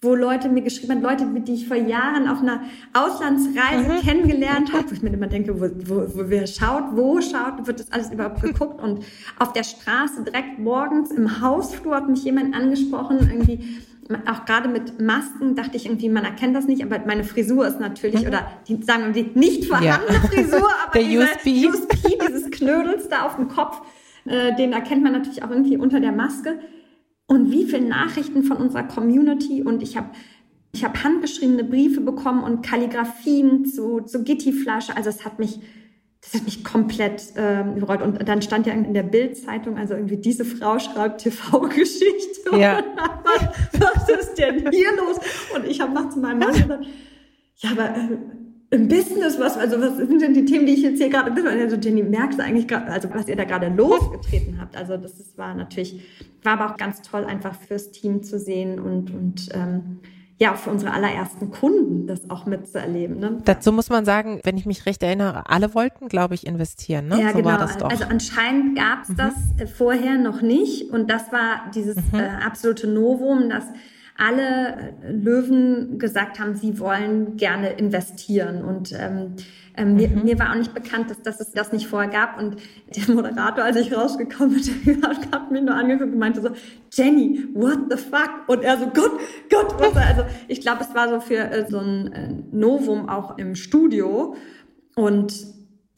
wo 0.00 0.14
Leute 0.14 0.48
mir 0.48 0.62
geschrieben 0.62 0.94
haben, 0.94 1.02
Leute, 1.02 1.26
die 1.42 1.52
ich 1.52 1.68
vor 1.68 1.76
Jahren 1.76 2.26
auf 2.26 2.40
einer 2.40 2.62
Auslandsreise 2.94 3.92
mhm. 3.92 4.00
kennengelernt 4.00 4.72
habe, 4.72 4.88
wo 4.88 4.94
ich 4.94 5.02
mir 5.02 5.12
immer 5.12 5.26
denke, 5.26 5.60
wo, 5.60 5.68
wo, 5.86 6.06
wo 6.14 6.30
wer 6.30 6.46
schaut, 6.46 6.96
wo 6.96 7.20
schaut, 7.20 7.66
wird 7.66 7.80
das 7.80 7.92
alles 7.92 8.10
überhaupt 8.10 8.40
geguckt 8.42 8.80
und 8.80 9.04
auf 9.38 9.52
der 9.52 9.64
Straße 9.64 10.24
direkt 10.24 10.58
morgens 10.58 11.10
im 11.10 11.42
Hausflur 11.42 11.96
hat 11.96 12.08
mich 12.08 12.24
jemand 12.24 12.54
angesprochen, 12.54 13.28
irgendwie 13.30 13.82
auch 14.26 14.44
gerade 14.44 14.68
mit 14.68 15.00
Masken 15.00 15.54
dachte 15.54 15.76
ich 15.76 15.86
irgendwie, 15.86 16.08
man 16.08 16.24
erkennt 16.24 16.54
das 16.56 16.66
nicht, 16.66 16.82
aber 16.82 16.98
meine 17.06 17.24
Frisur 17.24 17.66
ist 17.66 17.80
natürlich, 17.80 18.22
mhm. 18.22 18.28
oder 18.28 18.46
die, 18.68 18.82
sagen 18.82 19.14
wir 19.14 19.22
die 19.22 19.38
nicht 19.38 19.66
vorhandene 19.66 20.12
ja. 20.12 20.20
Frisur, 20.20 20.68
aber 20.84 20.92
Der 20.94 21.02
diese 21.02 21.18
USP. 21.22 21.66
USP, 21.68 22.18
dieses 22.28 22.50
Knödels 22.50 23.08
da 23.08 23.26
auf 23.26 23.36
dem 23.36 23.48
Kopf, 23.48 23.82
äh, 24.26 24.54
den 24.56 24.72
erkennt 24.72 25.02
man 25.02 25.12
natürlich 25.12 25.42
auch 25.42 25.50
irgendwie 25.50 25.76
unter 25.76 26.00
der 26.00 26.12
Maske. 26.12 26.58
Und 27.26 27.52
wie 27.52 27.64
viele 27.64 27.86
Nachrichten 27.86 28.42
von 28.42 28.56
unserer 28.56 28.82
Community 28.82 29.62
und 29.62 29.82
ich 29.82 29.96
habe 29.96 30.10
ich 30.72 30.84
habe 30.84 31.02
handgeschriebene 31.02 31.64
Briefe 31.64 32.00
bekommen 32.00 32.44
und 32.44 32.62
Kalligrafien 32.62 33.64
zu, 33.64 34.00
zu 34.00 34.22
Gitti-Flasche. 34.22 34.96
Also 34.96 35.08
es 35.08 35.24
hat 35.24 35.38
mich 35.38 35.60
das 36.22 36.34
hat 36.34 36.44
mich 36.44 36.64
komplett 36.64 37.32
ähm, 37.36 37.76
gerollt. 37.80 38.02
Und 38.02 38.28
dann 38.28 38.42
stand 38.42 38.66
ja 38.66 38.74
in 38.74 38.92
der 38.92 39.02
Bildzeitung, 39.02 39.78
also 39.78 39.94
irgendwie 39.94 40.18
diese 40.18 40.44
Frau 40.44 40.78
schreibt 40.78 41.22
TV-Geschichte. 41.22 42.56
Ja. 42.58 42.82
was, 43.24 43.80
was 43.80 44.08
ist 44.08 44.34
denn 44.34 44.70
hier 44.70 44.90
los? 44.96 45.18
Und 45.54 45.66
ich 45.66 45.80
habe 45.80 45.92
nachts 45.92 46.14
zu 46.14 46.20
meinem 46.20 46.40
Mann 46.40 46.52
gesagt, 46.52 46.86
ja, 47.56 47.70
aber 47.70 47.96
äh, 47.96 48.18
im 48.72 48.86
Business, 48.86 49.38
was, 49.38 49.56
also 49.56 49.80
was 49.80 49.96
sind 49.96 50.22
denn 50.22 50.32
die 50.32 50.44
Themen, 50.44 50.66
die 50.66 50.74
ich 50.74 50.82
jetzt 50.82 50.98
hier 50.98 51.08
gerade 51.08 51.30
bin? 51.32 51.46
Und 51.46 51.56
er 51.56 51.68
so, 51.68 51.76
Jenny, 51.76 52.02
merkst 52.02 52.38
du 52.38 52.44
eigentlich 52.44 52.68
gerade, 52.68 52.86
also 52.86 53.08
was 53.12 53.26
ihr 53.26 53.36
da 53.36 53.44
gerade 53.44 53.68
losgetreten 53.68 54.60
habt? 54.60 54.76
Also 54.76 54.96
das 54.96 55.18
ist, 55.18 55.36
war 55.38 55.54
natürlich, 55.54 56.02
war 56.42 56.60
aber 56.60 56.72
auch 56.72 56.76
ganz 56.76 57.02
toll, 57.02 57.24
einfach 57.24 57.54
fürs 57.54 57.90
Team 57.90 58.22
zu 58.22 58.38
sehen 58.38 58.78
und, 58.78 59.10
und 59.10 59.48
ähm, 59.54 60.00
ja, 60.40 60.54
für 60.54 60.70
unsere 60.70 60.92
allerersten 60.92 61.50
Kunden 61.50 62.06
das 62.06 62.30
auch 62.30 62.46
mitzuerleben. 62.46 63.18
Ne? 63.18 63.42
Dazu 63.44 63.72
muss 63.72 63.90
man 63.90 64.06
sagen, 64.06 64.40
wenn 64.42 64.56
ich 64.56 64.64
mich 64.64 64.86
recht 64.86 65.02
erinnere, 65.02 65.50
alle 65.50 65.74
wollten, 65.74 66.08
glaube 66.08 66.34
ich, 66.34 66.46
investieren. 66.46 67.08
Ne? 67.08 67.20
Ja, 67.20 67.32
so 67.32 67.38
genau. 67.38 67.58
Also 67.58 68.04
anscheinend 68.04 68.74
gab 68.74 69.02
es 69.02 69.10
mhm. 69.10 69.16
das 69.16 69.34
äh, 69.58 69.66
vorher 69.66 70.16
noch 70.16 70.40
nicht 70.40 70.90
und 70.92 71.10
das 71.10 71.30
war 71.30 71.70
dieses 71.74 71.96
mhm. 71.96 72.20
äh, 72.20 72.28
absolute 72.42 72.86
Novum, 72.86 73.50
dass 73.50 73.64
alle 74.20 74.92
Löwen 75.08 75.98
gesagt 75.98 76.38
haben, 76.38 76.54
sie 76.54 76.78
wollen 76.78 77.38
gerne 77.38 77.70
investieren. 77.70 78.62
Und 78.62 78.92
ähm, 78.92 79.36
ähm, 79.76 79.94
mir, 79.94 80.08
mhm. 80.08 80.24
mir, 80.24 80.38
war 80.38 80.50
auch 80.50 80.56
nicht 80.56 80.74
bekannt, 80.74 81.10
dass, 81.10 81.22
dass, 81.22 81.40
es 81.40 81.52
das 81.52 81.72
nicht 81.72 81.86
vorher 81.86 82.10
gab. 82.10 82.38
Und 82.38 82.56
der 82.94 83.14
Moderator, 83.14 83.64
als 83.64 83.76
ich 83.76 83.96
rausgekommen 83.96 84.60
bin, 84.84 85.02
hat 85.32 85.50
mich 85.50 85.62
nur 85.62 85.74
angeguckt 85.74 86.12
und 86.12 86.18
meinte 86.18 86.42
so, 86.42 86.50
Jenny, 86.92 87.48
what 87.54 87.78
the 87.90 87.96
fuck? 87.96 88.30
Und 88.46 88.62
er 88.62 88.76
so, 88.76 88.86
Gott, 88.88 89.12
Gott, 89.48 89.74
was? 89.80 89.96
Also 89.96 90.24
ich 90.48 90.60
glaube, 90.60 90.82
es 90.82 90.94
war 90.94 91.08
so 91.08 91.20
für 91.20 91.50
äh, 91.50 91.66
so 91.66 91.78
ein 91.78 92.12
äh, 92.12 92.28
Novum 92.52 93.08
auch 93.08 93.38
im 93.38 93.54
Studio. 93.54 94.36
Und 94.96 95.32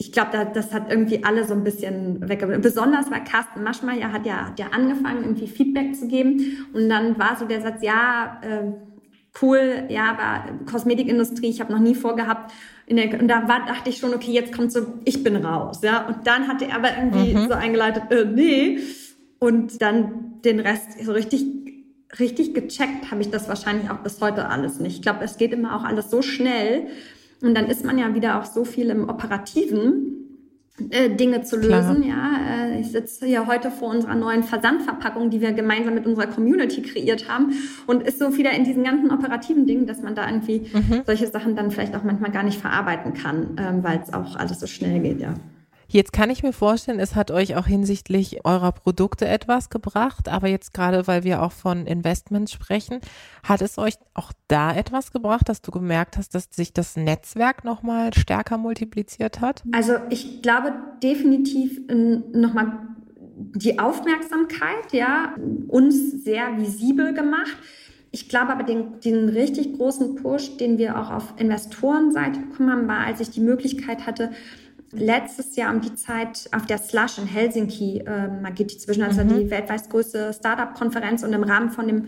ich 0.03 0.11
glaube, 0.11 0.29
da, 0.33 0.45
das 0.45 0.73
hat 0.73 0.89
irgendwie 0.89 1.23
alle 1.23 1.45
so 1.45 1.53
ein 1.53 1.63
bisschen 1.63 2.27
weggebracht. 2.27 2.61
Besonders 2.61 3.09
weil 3.09 3.23
Carsten 3.23 3.63
Maschmeyer 3.63 4.11
hat 4.11 4.25
ja, 4.25 4.47
hat 4.47 4.59
ja 4.59 4.67
angefangen, 4.71 5.23
irgendwie 5.23 5.47
Feedback 5.47 5.95
zu 5.95 6.07
geben. 6.07 6.67
Und 6.73 6.89
dann 6.89 7.17
war 7.17 7.37
so 7.37 7.45
der 7.45 7.61
Satz, 7.61 7.81
ja, 7.81 8.41
äh, 8.41 8.73
cool, 9.41 9.85
ja, 9.89 10.11
aber 10.11 10.65
Kosmetikindustrie, 10.69 11.47
ich 11.47 11.61
habe 11.61 11.71
noch 11.71 11.79
nie 11.79 11.95
vorgehabt. 11.95 12.51
Der, 12.89 13.19
und 13.19 13.27
da 13.29 13.47
war, 13.47 13.65
dachte 13.65 13.89
ich 13.89 13.97
schon, 13.97 14.13
okay, 14.13 14.31
jetzt 14.31 14.53
kommt 14.53 14.71
so, 14.71 14.81
ich 15.05 15.23
bin 15.23 15.37
raus, 15.37 15.79
ja. 15.83 16.05
Und 16.05 16.27
dann 16.27 16.47
hatte 16.47 16.65
er 16.65 16.75
aber 16.75 16.89
irgendwie 16.97 17.33
mhm. 17.33 17.47
so 17.47 17.53
eingeleitet, 17.53 18.11
äh, 18.11 18.25
nee. 18.25 18.79
Und 19.39 19.81
dann 19.81 20.41
den 20.43 20.59
Rest 20.59 21.03
so 21.03 21.13
richtig, 21.13 21.45
richtig 22.19 22.53
gecheckt 22.53 23.09
habe 23.09 23.21
ich 23.21 23.29
das 23.29 23.47
wahrscheinlich 23.47 23.89
auch 23.89 23.99
bis 23.99 24.19
heute 24.21 24.49
alles 24.49 24.79
nicht. 24.79 24.97
Ich 24.97 25.01
glaube, 25.01 25.23
es 25.23 25.37
geht 25.37 25.53
immer 25.53 25.77
auch 25.77 25.83
alles 25.83 26.11
so 26.11 26.21
schnell. 26.21 26.87
Und 27.43 27.55
dann 27.55 27.67
ist 27.67 27.85
man 27.85 27.97
ja 27.97 28.15
wieder 28.15 28.39
auch 28.39 28.45
so 28.45 28.63
viel 28.63 28.89
im 28.89 29.09
Operativen, 29.09 30.13
äh, 30.89 31.09
Dinge 31.09 31.43
zu 31.43 31.55
lösen. 31.55 32.01
Klar. 32.01 32.07
Ja, 32.07 32.65
äh, 32.71 32.79
ich 32.79 32.91
sitze 32.91 33.27
hier 33.27 33.45
heute 33.45 33.69
vor 33.69 33.89
unserer 33.89 34.15
neuen 34.15 34.43
Versandverpackung, 34.43 35.29
die 35.29 35.39
wir 35.39 35.51
gemeinsam 35.51 35.93
mit 35.93 36.07
unserer 36.07 36.25
Community 36.25 36.81
kreiert 36.81 37.29
haben 37.29 37.53
und 37.85 38.01
ist 38.01 38.17
so 38.17 38.37
wieder 38.37 38.51
in 38.51 38.63
diesen 38.63 38.83
ganzen 38.83 39.11
operativen 39.11 39.67
Dingen, 39.67 39.85
dass 39.85 40.01
man 40.01 40.15
da 40.15 40.27
irgendwie 40.27 40.71
mhm. 40.73 41.01
solche 41.05 41.27
Sachen 41.27 41.55
dann 41.55 41.69
vielleicht 41.69 41.95
auch 41.95 42.03
manchmal 42.03 42.31
gar 42.31 42.43
nicht 42.43 42.59
verarbeiten 42.59 43.13
kann, 43.13 43.57
ähm, 43.57 43.83
weil 43.83 43.99
es 44.01 44.13
auch 44.13 44.35
alles 44.35 44.59
so 44.59 44.65
schnell 44.65 44.99
geht. 45.01 45.19
Ja. 45.19 45.35
Jetzt 45.87 46.13
kann 46.13 46.29
ich 46.29 46.43
mir 46.43 46.53
vorstellen, 46.53 46.99
es 46.99 47.15
hat 47.15 47.31
euch 47.31 47.55
auch 47.55 47.67
hinsichtlich 47.67 48.45
eurer 48.45 48.71
Produkte 48.71 49.27
etwas 49.27 49.69
gebracht, 49.69 50.29
aber 50.29 50.47
jetzt 50.47 50.73
gerade, 50.73 51.07
weil 51.07 51.23
wir 51.23 51.43
auch 51.43 51.51
von 51.51 51.85
Investments 51.85 52.51
sprechen, 52.51 52.99
hat 53.43 53.61
es 53.61 53.77
euch 53.77 53.95
auch 54.13 54.31
da 54.47 54.75
etwas 54.75 55.11
gebracht, 55.11 55.49
dass 55.49 55.61
du 55.61 55.71
gemerkt 55.71 56.17
hast, 56.17 56.35
dass 56.35 56.47
sich 56.51 56.73
das 56.73 56.95
Netzwerk 56.95 57.63
nochmal 57.63 58.13
stärker 58.13 58.57
multipliziert 58.57 59.41
hat? 59.41 59.63
Also 59.71 59.93
ich 60.09 60.41
glaube 60.41 60.73
definitiv 61.01 61.79
nochmal 61.89 62.79
die 63.35 63.79
Aufmerksamkeit, 63.79 64.91
ja, 64.91 65.35
uns 65.67 66.23
sehr 66.23 66.57
visibel 66.57 67.13
gemacht. 67.13 67.57
Ich 68.11 68.29
glaube 68.29 68.51
aber, 68.51 68.63
den, 68.63 68.99
den 68.99 69.27
richtig 69.29 69.73
großen 69.73 70.15
Push, 70.15 70.57
den 70.57 70.77
wir 70.77 70.99
auch 70.99 71.09
auf 71.09 71.33
Investorenseite 71.37 72.41
bekommen 72.41 72.71
haben, 72.71 72.87
war, 72.87 73.07
als 73.07 73.19
ich 73.19 73.31
die 73.31 73.41
Möglichkeit 73.41 74.05
hatte, 74.05 74.31
letztes 74.95 75.55
Jahr 75.55 75.73
um 75.73 75.81
die 75.81 75.95
Zeit 75.95 76.49
auf 76.51 76.65
der 76.65 76.77
Slush 76.77 77.17
in 77.17 77.25
Helsinki, 77.25 77.99
äh, 77.99 78.27
Magiti 78.41 78.77
zwischen, 78.77 79.03
also 79.03 79.23
mhm. 79.23 79.29
die 79.29 79.49
weltweit 79.49 79.89
größte 79.89 80.33
Startup-Konferenz 80.33 81.23
und 81.23 81.33
im 81.33 81.43
Rahmen 81.43 81.69
von 81.69 81.87
dem 81.87 82.05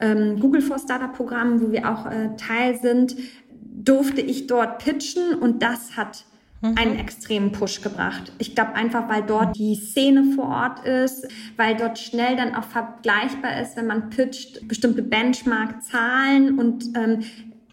ähm, 0.00 0.40
Google 0.40 0.60
for 0.60 0.78
Startup-Programm, 0.78 1.60
wo 1.60 1.72
wir 1.72 1.88
auch 1.88 2.10
äh, 2.10 2.30
Teil 2.36 2.78
sind, 2.80 3.16
durfte 3.60 4.20
ich 4.20 4.46
dort 4.46 4.84
pitchen 4.84 5.34
und 5.34 5.62
das 5.62 5.96
hat 5.96 6.24
mhm. 6.62 6.74
einen 6.76 6.98
extremen 6.98 7.52
Push 7.52 7.80
gebracht. 7.82 8.32
Ich 8.38 8.54
glaube 8.54 8.74
einfach, 8.74 9.08
weil 9.08 9.22
dort 9.22 9.56
die 9.56 9.74
Szene 9.74 10.32
vor 10.34 10.48
Ort 10.48 10.86
ist, 10.86 11.26
weil 11.56 11.76
dort 11.76 11.98
schnell 11.98 12.36
dann 12.36 12.54
auch 12.54 12.64
vergleichbar 12.64 13.60
ist, 13.60 13.76
wenn 13.76 13.86
man 13.86 14.10
pitcht, 14.10 14.66
bestimmte 14.68 15.02
Benchmark-Zahlen 15.02 16.58
und 16.58 16.84
ähm, 16.96 17.20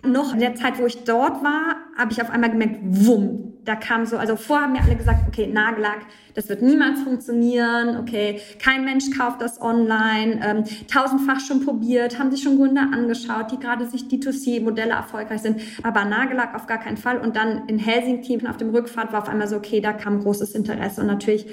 noch 0.04 0.34
in 0.34 0.40
der 0.40 0.56
Zeit, 0.56 0.80
wo 0.80 0.86
ich 0.86 1.04
dort 1.04 1.44
war, 1.44 1.76
habe 1.98 2.12
ich 2.12 2.22
auf 2.22 2.30
einmal 2.30 2.50
gemerkt, 2.50 2.80
wumm, 2.82 3.51
da 3.64 3.76
kam 3.76 4.06
so, 4.06 4.18
also 4.18 4.36
vorher 4.36 4.66
haben 4.66 4.74
mir 4.74 4.82
alle 4.82 4.96
gesagt, 4.96 5.28
okay, 5.28 5.48
Nagellack, 5.48 6.00
das 6.34 6.50
wird 6.50 6.62
niemals 6.62 7.02
funktionieren, 7.02 7.98
okay, 7.98 8.42
kein 8.60 8.84
Mensch 8.86 9.12
kauft 9.16 9.42
das 9.42 9.62
online, 9.62 10.40
ähm, 10.44 10.64
tausendfach 10.88 11.40
schon 11.40 11.64
probiert, 11.64 12.18
haben 12.18 12.32
sich 12.32 12.42
schon 12.42 12.58
Gründer 12.58 12.90
angeschaut, 12.92 13.52
die 13.52 13.60
gerade 13.60 13.86
sich 13.86 14.04
D2C-Modelle 14.04 14.94
erfolgreich 14.94 15.42
sind, 15.42 15.62
aber 15.84 16.06
Nagellack 16.06 16.56
auf 16.56 16.66
gar 16.66 16.80
keinen 16.80 16.98
Fall. 16.98 17.20
Und 17.20 17.36
dann 17.36 17.68
in 17.68 17.78
Helsinki 17.78 18.40
auf 18.48 18.58
dem 18.58 18.70
Rückfahrt 18.72 19.14
war 19.14 19.22
auf 19.22 19.30
einmal 19.30 19.48
so, 19.48 19.58
okay, 19.58 19.82
da 19.82 19.94
kam 19.94 20.22
großes 20.22 20.56
Interesse. 20.56 21.02
Und 21.02 21.08
natürlich 21.08 21.46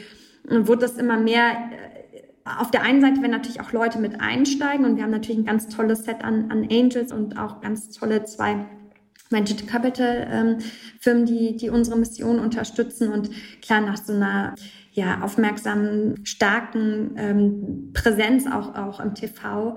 äh, 0.48 0.66
wurde 0.66 0.82
das 0.82 0.96
immer 0.96 1.18
mehr 1.18 1.50
äh, 1.50 1.98
auf 2.58 2.70
der 2.70 2.82
einen 2.82 3.02
Seite 3.02 3.20
werden 3.20 3.32
natürlich 3.32 3.60
auch 3.60 3.72
Leute 3.72 3.98
mit 3.98 4.22
einsteigen. 4.22 4.86
Und 4.86 4.96
wir 4.96 5.02
haben 5.02 5.10
natürlich 5.10 5.38
ein 5.38 5.44
ganz 5.44 5.68
tolles 5.68 6.04
Set 6.04 6.24
an, 6.24 6.50
an 6.50 6.66
Angels 6.70 7.12
und 7.12 7.38
auch 7.38 7.60
ganz 7.60 7.90
tolle 7.90 8.24
zwei 8.24 8.64
Venture 9.30 9.66
Capital 9.66 10.28
ähm, 10.30 10.58
Firmen, 11.00 11.26
die, 11.26 11.56
die 11.56 11.70
unsere 11.70 11.98
Mission 11.98 12.38
unterstützen 12.38 13.12
und 13.12 13.30
klar 13.60 13.80
nach 13.80 13.96
so 13.96 14.12
einer 14.12 14.54
ja, 14.98 15.20
aufmerksamen, 15.20 16.26
starken 16.26 17.12
ähm, 17.16 17.92
Präsenz 17.94 18.46
auch, 18.46 18.74
auch 18.74 18.98
im 18.98 19.14
TV 19.14 19.76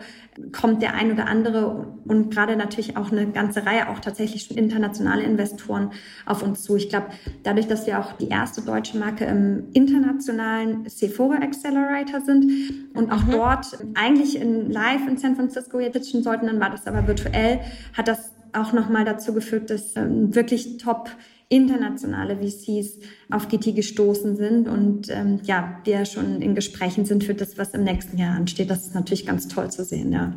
kommt 0.51 0.81
der 0.81 0.95
ein 0.95 1.11
oder 1.11 1.27
andere 1.27 1.95
und 2.05 2.33
gerade 2.33 2.55
natürlich 2.55 2.97
auch 2.97 3.11
eine 3.11 3.27
ganze 3.27 3.63
Reihe, 3.65 3.89
auch 3.89 3.99
tatsächlich 3.99 4.45
schon 4.45 4.57
internationale 4.57 5.21
Investoren 5.21 5.91
auf 6.25 6.41
uns 6.41 6.63
zu. 6.63 6.75
Ich 6.75 6.89
glaube, 6.89 7.07
dadurch, 7.43 7.67
dass 7.67 7.85
wir 7.85 7.99
auch 7.99 8.13
die 8.13 8.29
erste 8.29 8.63
deutsche 8.63 8.97
Marke 8.97 9.25
im 9.25 9.65
internationalen 9.73 10.89
Sephora 10.89 11.35
Accelerator 11.35 12.21
sind 12.21 12.89
und 12.95 13.11
auch 13.11 13.23
mhm. 13.25 13.31
dort 13.31 13.67
eigentlich 13.93 14.41
in 14.41 14.71
live 14.71 15.07
in 15.07 15.17
San 15.17 15.35
Francisco 15.35 15.79
jetzt 15.79 15.93
pitchen 15.93 16.23
sollten, 16.23 16.47
dann 16.47 16.59
war 16.59 16.71
das 16.71 16.87
aber 16.87 17.05
virtuell, 17.07 17.59
hat 17.93 18.07
das 18.07 18.31
auch 18.53 18.73
nochmal 18.73 19.05
dazu 19.05 19.33
geführt, 19.33 19.69
dass 19.69 19.95
ähm, 19.95 20.33
wirklich 20.35 20.77
top 20.77 21.09
internationale 21.49 22.37
VCs 22.37 22.99
auf 23.29 23.49
GT 23.49 23.75
gestoßen 23.75 24.37
sind 24.37 24.69
und 24.69 25.09
ähm, 25.09 25.41
ja, 25.43 25.79
wir 25.83 26.05
schon 26.05 26.41
in 26.41 26.55
Gesprächen 26.55 27.03
sind 27.05 27.25
für 27.25 27.33
das, 27.33 27.57
was 27.57 27.71
im 27.71 27.83
nächsten 27.83 28.17
Jahr 28.17 28.35
ansteht. 28.35 28.69
Das 28.69 28.85
ist 28.85 28.95
natürlich 28.95 29.25
ganz 29.25 29.49
toll 29.49 29.69
zu 29.69 29.83
sehen, 29.83 30.13
ja. 30.13 30.33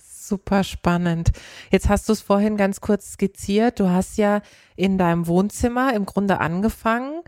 Super 0.00 0.64
spannend. 0.64 1.32
Jetzt 1.70 1.90
hast 1.90 2.08
du 2.08 2.14
es 2.14 2.22
vorhin 2.22 2.56
ganz 2.56 2.80
kurz 2.80 3.12
skizziert. 3.12 3.78
Du 3.78 3.90
hast 3.90 4.16
ja 4.16 4.40
in 4.74 4.96
deinem 4.96 5.26
Wohnzimmer 5.26 5.92
im 5.92 6.06
Grunde 6.06 6.40
angefangen 6.40 7.20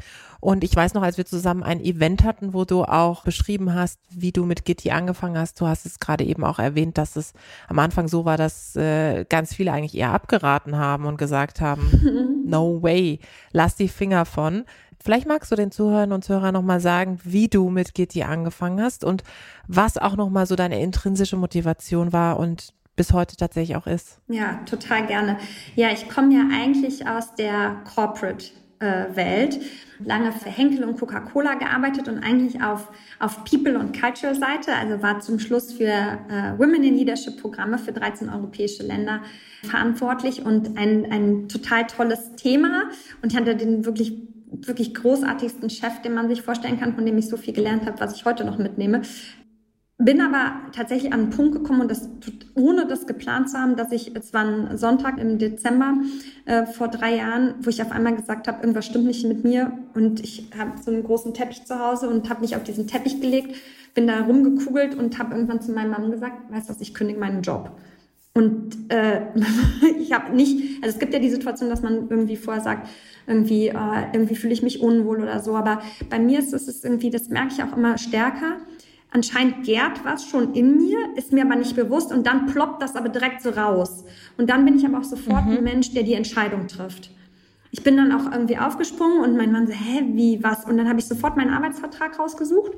und 0.46 0.62
ich 0.62 0.76
weiß 0.76 0.94
noch, 0.94 1.02
als 1.02 1.18
wir 1.18 1.26
zusammen 1.26 1.64
ein 1.64 1.80
Event 1.80 2.22
hatten, 2.22 2.54
wo 2.54 2.64
du 2.64 2.84
auch 2.84 3.24
beschrieben 3.24 3.74
hast, 3.74 3.98
wie 4.10 4.30
du 4.30 4.44
mit 4.44 4.64
Gitti 4.64 4.92
angefangen 4.92 5.36
hast. 5.36 5.60
Du 5.60 5.66
hast 5.66 5.86
es 5.86 5.98
gerade 5.98 6.22
eben 6.22 6.44
auch 6.44 6.60
erwähnt, 6.60 6.98
dass 6.98 7.16
es 7.16 7.32
am 7.66 7.80
Anfang 7.80 8.06
so 8.06 8.24
war, 8.24 8.36
dass 8.36 8.76
äh, 8.76 9.24
ganz 9.28 9.52
viele 9.52 9.72
eigentlich 9.72 9.96
eher 9.96 10.12
abgeraten 10.12 10.76
haben 10.78 11.06
und 11.06 11.16
gesagt 11.16 11.60
haben, 11.60 12.44
no 12.46 12.80
way, 12.80 13.18
lass 13.50 13.74
die 13.74 13.88
Finger 13.88 14.24
von. 14.24 14.62
Vielleicht 15.02 15.26
magst 15.26 15.50
du 15.50 15.56
den 15.56 15.72
Zuhörern 15.72 16.12
und 16.12 16.22
Zuhörern 16.22 16.54
nochmal 16.54 16.78
sagen, 16.78 17.18
wie 17.24 17.48
du 17.48 17.68
mit 17.68 17.94
Gitti 17.94 18.22
angefangen 18.22 18.80
hast 18.80 19.02
und 19.02 19.24
was 19.66 19.98
auch 19.98 20.14
nochmal 20.14 20.46
so 20.46 20.54
deine 20.54 20.80
intrinsische 20.80 21.36
Motivation 21.36 22.12
war 22.12 22.38
und 22.38 22.72
bis 22.94 23.12
heute 23.12 23.34
tatsächlich 23.34 23.76
auch 23.76 23.88
ist. 23.88 24.20
Ja, 24.28 24.60
total 24.64 25.08
gerne. 25.08 25.38
Ja, 25.74 25.90
ich 25.90 26.08
komme 26.08 26.32
ja 26.32 26.44
eigentlich 26.56 27.04
aus 27.08 27.34
der 27.34 27.78
Corporate 27.96 28.44
Welt, 28.80 29.58
lange 30.04 30.32
für 30.32 30.50
Henkel 30.50 30.84
und 30.84 30.98
Coca-Cola 30.98 31.54
gearbeitet 31.54 32.08
und 32.08 32.18
eigentlich 32.18 32.62
auf, 32.62 32.90
auf 33.18 33.44
People- 33.44 33.78
und 33.78 33.98
Cultural-Seite, 33.98 34.74
also 34.74 35.02
war 35.02 35.20
zum 35.20 35.38
Schluss 35.38 35.72
für 35.72 35.84
äh, 35.84 36.58
Women 36.58 36.84
in 36.84 36.96
Leadership-Programme 36.96 37.78
für 37.78 37.92
13 37.92 38.28
europäische 38.28 38.82
Länder 38.82 39.22
verantwortlich 39.62 40.44
und 40.44 40.76
ein, 40.76 41.10
ein 41.10 41.48
total 41.48 41.86
tolles 41.86 42.36
Thema. 42.36 42.90
Und 43.22 43.34
hatte 43.34 43.56
den 43.56 43.84
wirklich 43.84 44.12
wirklich 44.48 44.94
großartigsten 44.94 45.70
Chef, 45.70 46.02
den 46.02 46.14
man 46.14 46.28
sich 46.28 46.42
vorstellen 46.42 46.78
kann, 46.78 46.94
von 46.94 47.04
dem 47.04 47.18
ich 47.18 47.28
so 47.28 47.36
viel 47.36 47.52
gelernt 47.52 47.84
habe, 47.84 47.98
was 48.00 48.14
ich 48.14 48.24
heute 48.24 48.44
noch 48.44 48.58
mitnehme. 48.58 49.02
Bin 49.98 50.20
aber 50.20 50.60
tatsächlich 50.72 51.14
an 51.14 51.20
einen 51.20 51.30
Punkt 51.30 51.54
gekommen 51.54 51.80
und 51.80 51.90
das 51.90 52.10
ohne 52.54 52.86
das 52.86 53.06
geplant 53.06 53.48
zu 53.48 53.58
haben, 53.58 53.76
dass 53.76 53.92
ich, 53.92 54.14
es 54.14 54.34
war 54.34 54.44
ein 54.44 54.76
Sonntag 54.76 55.18
im 55.18 55.38
Dezember 55.38 55.94
äh, 56.44 56.66
vor 56.66 56.88
drei 56.88 57.16
Jahren, 57.16 57.54
wo 57.62 57.70
ich 57.70 57.80
auf 57.80 57.92
einmal 57.92 58.14
gesagt 58.14 58.46
habe, 58.46 58.60
irgendwas 58.60 58.84
stimmt 58.84 59.06
nicht 59.06 59.26
mit 59.26 59.42
mir 59.42 59.72
und 59.94 60.20
ich 60.20 60.50
habe 60.58 60.72
so 60.82 60.90
einen 60.90 61.02
großen 61.02 61.32
Teppich 61.32 61.64
zu 61.64 61.78
Hause 61.78 62.10
und 62.10 62.28
habe 62.28 62.42
mich 62.42 62.56
auf 62.56 62.62
diesen 62.62 62.86
Teppich 62.86 63.22
gelegt, 63.22 63.56
bin 63.94 64.06
da 64.06 64.20
rumgekugelt 64.20 64.94
und 64.94 65.18
habe 65.18 65.34
irgendwann 65.34 65.62
zu 65.62 65.72
meinem 65.72 65.92
Mann 65.92 66.10
gesagt, 66.10 66.52
weißt 66.52 66.68
du 66.68 66.74
was, 66.74 66.80
ich 66.82 66.92
kündige 66.92 67.18
meinen 67.18 67.40
Job. 67.40 67.72
Und 68.34 68.76
äh, 68.92 69.22
ich 69.98 70.12
habe 70.12 70.36
nicht, 70.36 70.82
also 70.82 70.94
es 70.94 70.98
gibt 70.98 71.14
ja 71.14 71.20
die 71.20 71.30
Situation, 71.30 71.70
dass 71.70 71.80
man 71.80 72.10
irgendwie 72.10 72.36
vorher 72.36 72.62
sagt, 72.62 72.86
irgendwie, 73.26 73.68
äh, 73.68 74.12
irgendwie 74.12 74.36
fühle 74.36 74.52
ich 74.52 74.62
mich 74.62 74.82
unwohl 74.82 75.22
oder 75.22 75.40
so, 75.40 75.56
aber 75.56 75.80
bei 76.10 76.18
mir 76.18 76.38
ist 76.38 76.52
es 76.52 76.84
irgendwie, 76.84 77.08
das 77.08 77.30
merke 77.30 77.54
ich 77.54 77.62
auch 77.62 77.74
immer 77.74 77.96
stärker 77.96 78.58
anscheinend 79.10 79.64
gärt 79.64 80.04
was 80.04 80.26
schon 80.28 80.54
in 80.54 80.76
mir, 80.76 80.98
ist 81.16 81.32
mir 81.32 81.44
aber 81.44 81.56
nicht 81.56 81.76
bewusst 81.76 82.12
und 82.12 82.26
dann 82.26 82.46
ploppt 82.46 82.82
das 82.82 82.96
aber 82.96 83.08
direkt 83.08 83.42
so 83.42 83.50
raus. 83.50 84.04
Und 84.36 84.50
dann 84.50 84.64
bin 84.64 84.76
ich 84.76 84.86
aber 84.86 84.98
auch 84.98 85.04
sofort 85.04 85.46
mhm. 85.46 85.58
ein 85.58 85.64
Mensch, 85.64 85.92
der 85.92 86.02
die 86.02 86.14
Entscheidung 86.14 86.66
trifft. 86.66 87.10
Ich 87.70 87.82
bin 87.82 87.96
dann 87.96 88.12
auch 88.12 88.30
irgendwie 88.30 88.58
aufgesprungen 88.58 89.22
und 89.22 89.36
mein 89.36 89.52
Mann 89.52 89.66
so, 89.66 89.72
hä, 89.72 90.04
wie, 90.12 90.42
was? 90.42 90.64
Und 90.64 90.76
dann 90.76 90.88
habe 90.88 90.98
ich 90.98 91.06
sofort 91.06 91.36
meinen 91.36 91.50
Arbeitsvertrag 91.50 92.18
rausgesucht 92.18 92.72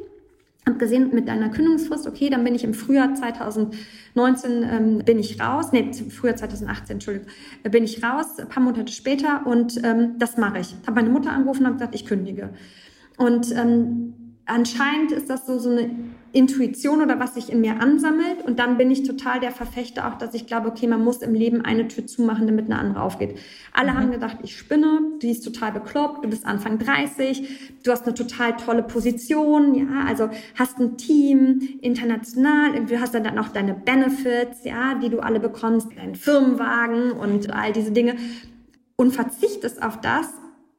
habe 0.68 0.78
gesehen, 0.78 1.10
mit 1.12 1.28
deiner 1.28 1.48
Kündigungsfrist, 1.48 2.06
okay, 2.06 2.30
dann 2.30 2.44
bin 2.44 2.54
ich 2.54 2.62
im 2.62 2.74
Frühjahr 2.74 3.14
2019 3.14 4.62
ähm, 4.62 4.98
bin 4.98 5.18
ich 5.18 5.40
raus, 5.40 5.72
nee, 5.72 5.90
Frühjahr 5.92 6.36
2018, 6.36 6.94
Entschuldigung, 6.94 7.28
äh, 7.64 7.70
bin 7.70 7.84
ich 7.84 8.02
raus, 8.04 8.38
ein 8.38 8.48
paar 8.48 8.62
Monate 8.62 8.92
später 8.92 9.46
und 9.46 9.82
ähm, 9.82 10.18
das 10.18 10.36
mache 10.36 10.60
ich. 10.60 10.74
Habe 10.86 10.96
meine 10.96 11.10
Mutter 11.10 11.32
angerufen 11.32 11.60
und 11.60 11.66
habe 11.66 11.76
gesagt, 11.76 11.94
ich 11.94 12.06
kündige. 12.06 12.50
Und 13.16 13.50
ähm, 13.56 14.07
anscheinend 14.48 15.12
ist 15.12 15.30
das 15.30 15.46
so, 15.46 15.58
so 15.58 15.70
eine 15.70 15.90
Intuition 16.32 17.02
oder 17.02 17.18
was 17.18 17.34
sich 17.34 17.50
in 17.50 17.60
mir 17.60 17.80
ansammelt. 17.80 18.44
Und 18.44 18.58
dann 18.58 18.76
bin 18.76 18.90
ich 18.90 19.02
total 19.02 19.40
der 19.40 19.50
Verfechter 19.50 20.08
auch, 20.08 20.18
dass 20.18 20.34
ich 20.34 20.46
glaube, 20.46 20.68
okay, 20.68 20.86
man 20.86 21.02
muss 21.02 21.18
im 21.18 21.34
Leben 21.34 21.62
eine 21.62 21.88
Tür 21.88 22.06
zumachen, 22.06 22.46
damit 22.46 22.66
eine 22.66 22.78
andere 22.78 23.02
aufgeht. 23.02 23.38
Alle 23.72 23.92
mhm. 23.92 23.96
haben 23.96 24.10
gedacht, 24.10 24.38
ich 24.42 24.56
spinne, 24.56 25.00
du 25.20 25.26
bist 25.26 25.44
total 25.44 25.72
bekloppt, 25.72 26.24
du 26.24 26.28
bist 26.28 26.46
Anfang 26.46 26.78
30, 26.78 27.72
du 27.82 27.90
hast 27.90 28.04
eine 28.04 28.14
total 28.14 28.56
tolle 28.56 28.82
Position, 28.82 29.74
ja, 29.74 30.04
also 30.06 30.28
hast 30.58 30.78
ein 30.78 30.96
Team, 30.96 31.60
international, 31.80 32.84
du 32.86 33.00
hast 33.00 33.14
dann 33.14 33.38
auch 33.38 33.48
deine 33.48 33.74
Benefits, 33.74 34.64
ja, 34.64 34.94
die 34.94 35.08
du 35.08 35.20
alle 35.20 35.40
bekommst, 35.40 35.88
deinen 35.96 36.14
Firmenwagen 36.14 37.12
und 37.12 37.52
all 37.52 37.72
diese 37.72 37.92
Dinge 37.92 38.16
und 38.96 39.12
verzichtest 39.12 39.82
auf 39.82 40.00
das, 40.00 40.28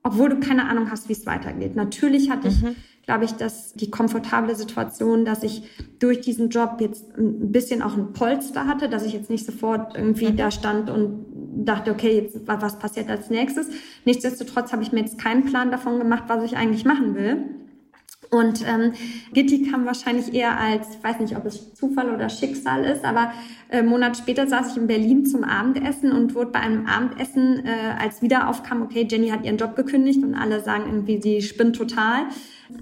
obwohl 0.04 0.30
du 0.30 0.40
keine 0.40 0.70
Ahnung 0.70 0.92
hast, 0.92 1.10
wie 1.10 1.14
es 1.14 1.26
weitergeht. 1.26 1.76
Natürlich 1.76 2.30
hatte 2.30 2.48
ich 2.50 2.62
mhm 2.62 2.76
glaube 3.10 3.26
ich, 3.26 3.32
dass 3.32 3.74
die 3.74 3.90
komfortable 3.90 4.54
Situation, 4.54 5.26
dass 5.26 5.42
ich 5.42 5.64
durch 5.98 6.22
diesen 6.22 6.50
Job 6.50 6.78
jetzt 6.80 7.18
ein 7.18 7.52
bisschen 7.52 7.82
auch 7.82 7.98
ein 7.98 8.14
Polster 8.14 8.68
hatte, 8.68 8.88
dass 8.88 9.04
ich 9.04 9.14
jetzt 9.14 9.32
nicht 9.32 9.48
sofort 9.48 9.98
irgendwie 9.98 10.28
mhm. 10.28 10.38
da 10.38 10.52
stand 10.52 10.92
und 10.92 11.26
dachte, 11.66 11.90
okay, 11.90 12.20
jetzt 12.20 12.38
was 12.46 12.78
passiert 12.78 13.10
als 13.10 13.32
nächstes. 13.32 13.66
Nichtsdestotrotz 14.06 14.72
habe 14.74 14.84
ich 14.84 14.92
mir 14.92 15.00
jetzt 15.00 15.18
keinen 15.18 15.46
Plan 15.46 15.72
davon 15.72 15.98
gemacht, 15.98 16.26
was 16.28 16.44
ich 16.44 16.56
eigentlich 16.56 16.86
machen 16.86 17.16
will. 17.16 17.46
Und 18.32 18.64
ähm, 18.68 18.94
Gitti 19.34 19.72
kam 19.72 19.86
wahrscheinlich 19.86 20.34
eher 20.36 20.60
als, 20.60 20.88
ich 20.96 21.04
weiß 21.04 21.20
nicht, 21.20 21.36
ob 21.36 21.46
es 21.46 21.74
Zufall 21.74 22.14
oder 22.14 22.30
Schicksal 22.30 22.84
ist, 22.84 23.04
aber 23.04 23.34
äh, 23.70 23.82
Monat 23.82 24.18
später 24.18 24.46
saß 24.46 24.72
ich 24.72 24.78
in 24.78 24.86
Berlin 24.86 25.26
zum 25.26 25.44
Abendessen 25.44 26.12
und 26.12 26.36
wurde 26.36 26.52
bei 26.52 26.60
einem 26.60 26.86
Abendessen, 26.86 27.66
äh, 27.66 27.96
als 28.00 28.22
wieder 28.22 28.48
aufkam, 28.48 28.84
okay, 28.84 29.08
Jenny 29.10 29.30
hat 29.30 29.46
ihren 29.46 29.58
Job 29.58 29.76
gekündigt 29.76 30.24
und 30.24 30.36
alle 30.36 30.62
sagen 30.62 30.84
irgendwie, 30.86 31.20
sie 31.20 31.42
spinnt 31.42 31.76
total, 31.76 32.26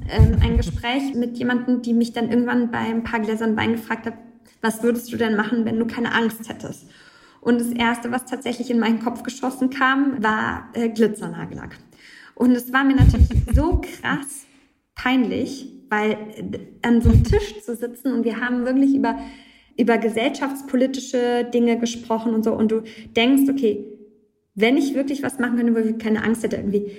ähm, 0.10 0.38
ein 0.44 0.58
Gespräch 0.58 1.14
mit 1.16 1.38
jemandem, 1.38 1.82
die 1.82 1.94
mich 1.94 2.12
dann 2.12 2.30
irgendwann 2.30 2.70
bei 2.70 2.80
ein 2.80 3.04
paar 3.04 3.22
Gläsern 3.22 3.56
Wein 3.56 3.74
gefragt 3.74 4.06
hat, 4.06 4.16
was 4.62 4.84
würdest 4.84 5.14
du 5.14 5.18
denn 5.18 5.38
machen, 5.38 5.64
wenn 5.64 5.80
du 5.80 5.86
keine 5.86 6.14
Angst 6.14 6.50
hättest? 6.50 6.90
Und 7.40 7.62
das 7.62 7.70
Erste, 7.70 8.12
was 8.12 8.26
tatsächlich 8.26 8.70
in 8.70 8.80
meinen 8.80 9.00
Kopf 9.00 9.24
geschossen 9.24 9.70
kam, 9.70 10.22
war 10.22 10.68
äh, 10.74 10.90
Glitzernagellack. 10.90 11.78
Und 12.36 12.52
es 12.52 12.74
war 12.74 12.84
mir 12.84 12.98
natürlich 12.98 13.30
so 13.56 13.80
krass 13.80 14.47
peinlich, 14.98 15.72
weil 15.90 16.12
äh, 16.12 16.60
an 16.82 17.02
so 17.02 17.10
einem 17.10 17.24
Tisch 17.24 17.62
zu 17.62 17.76
sitzen 17.76 18.12
und 18.12 18.26
wir 18.26 18.42
haben 18.42 18.66
wirklich 18.66 18.96
über, 18.96 19.18
über 19.78 19.98
gesellschaftspolitische 19.98 21.46
Dinge 21.54 21.80
gesprochen 21.80 22.34
und 22.34 22.44
so 22.44 22.54
und 22.54 22.72
du 22.72 22.82
denkst, 23.16 23.50
okay, 23.50 23.86
wenn 24.56 24.76
ich 24.76 24.96
wirklich 24.96 25.24
was 25.24 25.40
machen 25.40 25.56
könnte, 25.58 25.76
wo 25.76 25.80
ich 25.80 25.98
keine 26.00 26.24
Angst 26.24 26.44
hätte, 26.44 26.58
irgendwie 26.58 26.92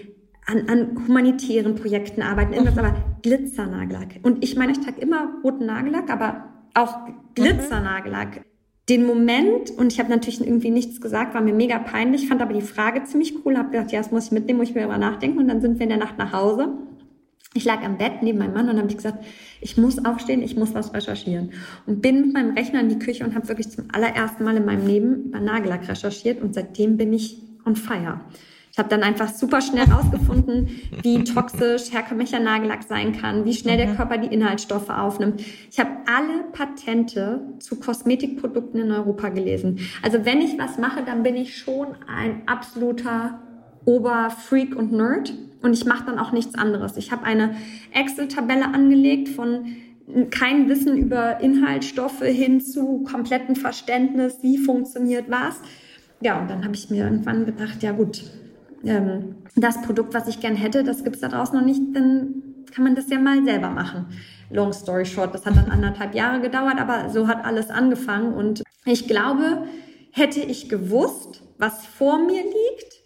an, 0.47 0.69
an 0.69 1.07
humanitären 1.07 1.75
Projekten 1.75 2.23
arbeiten, 2.23 2.55
irgendwas, 2.55 2.77
mhm. 2.77 2.81
aber 2.81 2.97
Glitzernagellack. 3.23 4.21
Und 4.23 4.43
ich 4.43 4.57
meine, 4.57 4.73
ich 4.73 4.81
trage 4.81 5.01
immer 5.01 5.35
roten 5.45 5.67
Nagellack, 5.67 6.09
aber 6.11 6.45
auch 6.75 6.97
Glitzernagellack. 7.35 8.43
Den 8.89 9.05
Moment, 9.05 9.71
und 9.77 9.93
ich 9.93 9.99
habe 9.99 10.09
natürlich 10.09 10.41
irgendwie 10.41 10.71
nichts 10.71 11.01
gesagt, 11.03 11.35
war 11.35 11.43
mir 11.43 11.53
mega 11.53 11.79
peinlich, 11.79 12.29
fand 12.29 12.41
aber 12.41 12.55
die 12.55 12.63
Frage 12.63 13.05
ziemlich 13.05 13.35
cool, 13.45 13.59
habe 13.59 13.71
gedacht, 13.71 13.93
ja, 13.93 13.99
das 13.99 14.11
muss 14.11 14.27
ich 14.27 14.33
mitnehmen, 14.33 14.59
muss 14.59 14.71
ich 14.71 14.75
mir 14.75 14.83
darüber 14.83 14.97
nachdenken. 14.97 15.39
Und 15.39 15.49
dann 15.49 15.61
sind 15.61 15.79
wir 15.79 15.83
in 15.83 15.91
der 15.91 15.99
Nacht 15.99 16.17
nach 16.17 16.33
Hause. 16.33 16.73
Ich 17.55 17.65
lag 17.65 17.83
am 17.83 17.97
Bett 17.97 18.23
neben 18.23 18.39
meinem 18.39 18.53
Mann 18.53 18.69
und 18.69 18.79
habe 18.79 18.95
gesagt, 18.95 19.25
ich 19.61 19.79
muss 19.79 20.05
aufstehen, 20.05 20.43
ich 20.43 20.57
muss 20.57 20.75
was 20.75 20.93
recherchieren. 20.93 21.53
Und 21.87 22.03
bin 22.03 22.21
mit 22.21 22.35
meinem 22.35 22.55
Rechner 22.55 22.81
in 22.81 22.91
die 22.91 22.99
Küche 22.99 23.25
und 23.25 23.35
habe 23.35 23.49
wirklich 23.49 23.71
zum 23.71 23.87
allerersten 23.93 24.45
Mal 24.45 24.57
in 24.57 24.67
meinem 24.67 24.87
Leben 24.87 25.25
über 25.27 25.41
Nagellack 25.41 25.89
recherchiert 25.89 26.43
und 26.43 26.55
seitdem 26.55 26.99
bin 26.99 27.13
ich 27.13 27.43
on 27.65 27.75
fire. 27.75 28.21
Ich 28.71 28.79
habe 28.79 28.91
dann 28.91 29.03
einfach 29.03 29.29
super 29.31 29.61
schnell 29.61 29.85
rausgefunden, 29.91 30.69
wie 31.03 31.25
toxisch 31.25 31.91
Herkömmlicher 31.91 32.39
Nagellack 32.39 32.85
sein 32.85 33.19
kann, 33.19 33.45
wie 33.45 33.55
schnell 33.55 33.79
der 33.79 33.89
mhm. 33.89 33.97
Körper 33.97 34.19
die 34.19 34.33
Inhaltsstoffe 34.33 34.91
aufnimmt. 34.91 35.43
Ich 35.71 35.81
habe 35.81 35.91
alle 36.07 36.45
Patente 36.53 37.41
zu 37.59 37.81
Kosmetikprodukten 37.81 38.81
in 38.81 38.93
Europa 38.93 39.31
gelesen. 39.31 39.81
Also 40.03 40.25
wenn 40.25 40.41
ich 40.41 40.59
was 40.59 40.79
mache, 40.79 41.03
dann 41.03 41.23
bin 41.23 41.35
ich 41.35 41.57
schon 41.57 41.89
ein 42.07 42.43
absoluter 42.47 43.41
Oberfreak 43.85 44.77
und 44.77 44.93
Nerd 44.93 45.33
und 45.63 45.73
ich 45.73 45.85
mache 45.85 46.07
dann 46.07 46.19
auch 46.19 46.33
nichts 46.33 46.55
anderes. 46.55 46.97
Ich 46.97 47.13
habe 47.13 47.25
eine 47.25 47.57
Excel-Tabelle 47.93 48.67
angelegt 48.67 49.29
von 49.29 49.67
kein 50.31 50.69
Wissen 50.69 50.97
über 50.97 51.41
Inhaltsstoffe 51.41 52.23
hin 52.23 52.61
zu 52.61 53.03
kompletten 53.03 53.57
Verständnis, 53.57 54.39
wie 54.43 54.59
funktioniert 54.59 55.27
was. 55.29 55.61
Ja, 56.21 56.41
und 56.41 56.49
dann 56.49 56.65
habe 56.65 56.75
ich 56.75 56.91
mir 56.91 57.05
irgendwann 57.05 57.45
gedacht, 57.45 57.83
ja 57.83 57.93
gut, 57.93 58.25
ähm, 58.85 59.37
das 59.55 59.83
Produkt, 59.83 60.15
was 60.15 60.29
ich 60.29 60.41
gern 60.41 60.57
hätte, 60.57 60.83
das 60.83 61.05
gibt's 61.05 61.21
da 61.21 61.29
draußen 61.29 61.59
noch 61.59 61.65
nicht, 61.65 61.83
dann 61.93 62.43
kann 62.73 62.85
man 62.85 62.95
das 62.95 63.11
ja 63.11 63.19
mal 63.19 63.45
selber 63.45 63.71
machen. 63.71 64.07
Long 64.51 64.73
story 64.73 65.05
short, 65.05 65.35
das 65.35 65.45
hat 65.45 65.57
dann 65.57 65.71
anderthalb 65.71 66.15
Jahre 66.15 66.41
gedauert, 66.41 66.81
aber 66.81 67.11
so 67.11 67.29
hat 67.29 67.45
alles 67.45 67.71
angefangen. 67.71 68.33
Und 68.33 68.63
ich 68.87 69.07
glaube, 69.07 69.67
hätte 70.11 70.41
ich 70.41 70.69
gewusst, 70.69 71.43
was 71.59 71.87
vor 71.87 72.19
mir 72.19 72.43
liegt, 72.43 73.03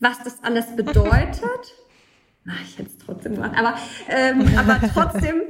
was 0.00 0.22
das 0.22 0.42
alles 0.42 0.76
bedeutet, 0.76 1.74
na, 2.44 2.52
ich 2.62 2.78
hätte 2.78 2.90
es 2.90 2.98
trotzdem 2.98 3.34
gemacht, 3.34 3.52
aber, 3.56 3.74
ähm, 4.08 4.46
aber 4.56 4.78
trotzdem, 4.94 5.42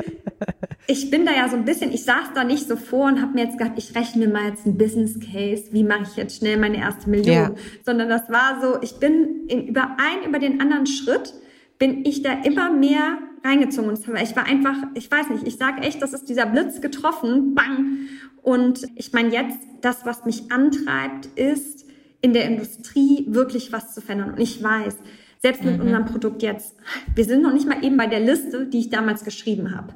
ich 0.86 1.10
bin 1.10 1.26
da 1.26 1.32
ja 1.32 1.48
so 1.48 1.56
ein 1.56 1.64
bisschen, 1.64 1.92
ich 1.92 2.04
saß 2.04 2.32
da 2.34 2.44
nicht 2.44 2.68
so 2.68 2.76
vor 2.76 3.06
und 3.06 3.20
habe 3.20 3.32
mir 3.34 3.44
jetzt 3.44 3.58
gedacht, 3.58 3.74
ich 3.76 3.94
rechne 3.96 4.28
mal 4.28 4.48
jetzt 4.48 4.64
einen 4.64 4.78
Business 4.78 5.18
Case, 5.18 5.64
wie 5.72 5.82
mache 5.82 6.04
ich 6.04 6.16
jetzt 6.16 6.38
schnell 6.38 6.56
meine 6.56 6.78
erste 6.78 7.10
Million, 7.10 7.34
ja. 7.34 7.54
sondern 7.84 8.08
das 8.08 8.28
war 8.30 8.60
so, 8.60 8.80
ich 8.80 8.98
bin 9.00 9.46
in, 9.48 9.66
über 9.66 9.96
einen, 9.98 10.24
über 10.28 10.38
den 10.38 10.60
anderen 10.60 10.86
Schritt, 10.86 11.34
bin 11.78 12.04
ich 12.04 12.22
da 12.22 12.32
immer 12.44 12.70
mehr 12.70 13.18
reingezogen. 13.44 13.90
Und 13.90 13.98
ich 13.98 14.36
war 14.36 14.46
einfach, 14.46 14.76
ich 14.94 15.10
weiß 15.10 15.30
nicht, 15.30 15.46
ich 15.46 15.56
sage 15.56 15.82
echt, 15.82 16.00
das 16.00 16.12
ist 16.12 16.28
dieser 16.28 16.46
Blitz 16.46 16.80
getroffen, 16.80 17.54
bang. 17.54 18.08
Und 18.42 18.86
ich 18.94 19.12
meine 19.12 19.30
jetzt, 19.30 19.58
das, 19.80 20.06
was 20.06 20.24
mich 20.24 20.52
antreibt, 20.52 21.26
ist, 21.34 21.84
in 22.20 22.32
der 22.32 22.46
Industrie 22.46 23.26
wirklich 23.28 23.72
was 23.72 23.92
zu 23.92 24.00
verändern. 24.00 24.30
Und 24.30 24.40
ich 24.40 24.62
weiß, 24.62 24.96
selbst 25.44 25.62
mit 25.62 25.74
mhm. 25.74 25.82
unserem 25.82 26.06
Produkt 26.06 26.42
jetzt. 26.42 26.74
Wir 27.14 27.24
sind 27.26 27.42
noch 27.42 27.52
nicht 27.52 27.68
mal 27.68 27.84
eben 27.84 27.98
bei 27.98 28.06
der 28.06 28.20
Liste, 28.20 28.64
die 28.64 28.78
ich 28.78 28.88
damals 28.88 29.24
geschrieben 29.24 29.76
habe. 29.76 29.92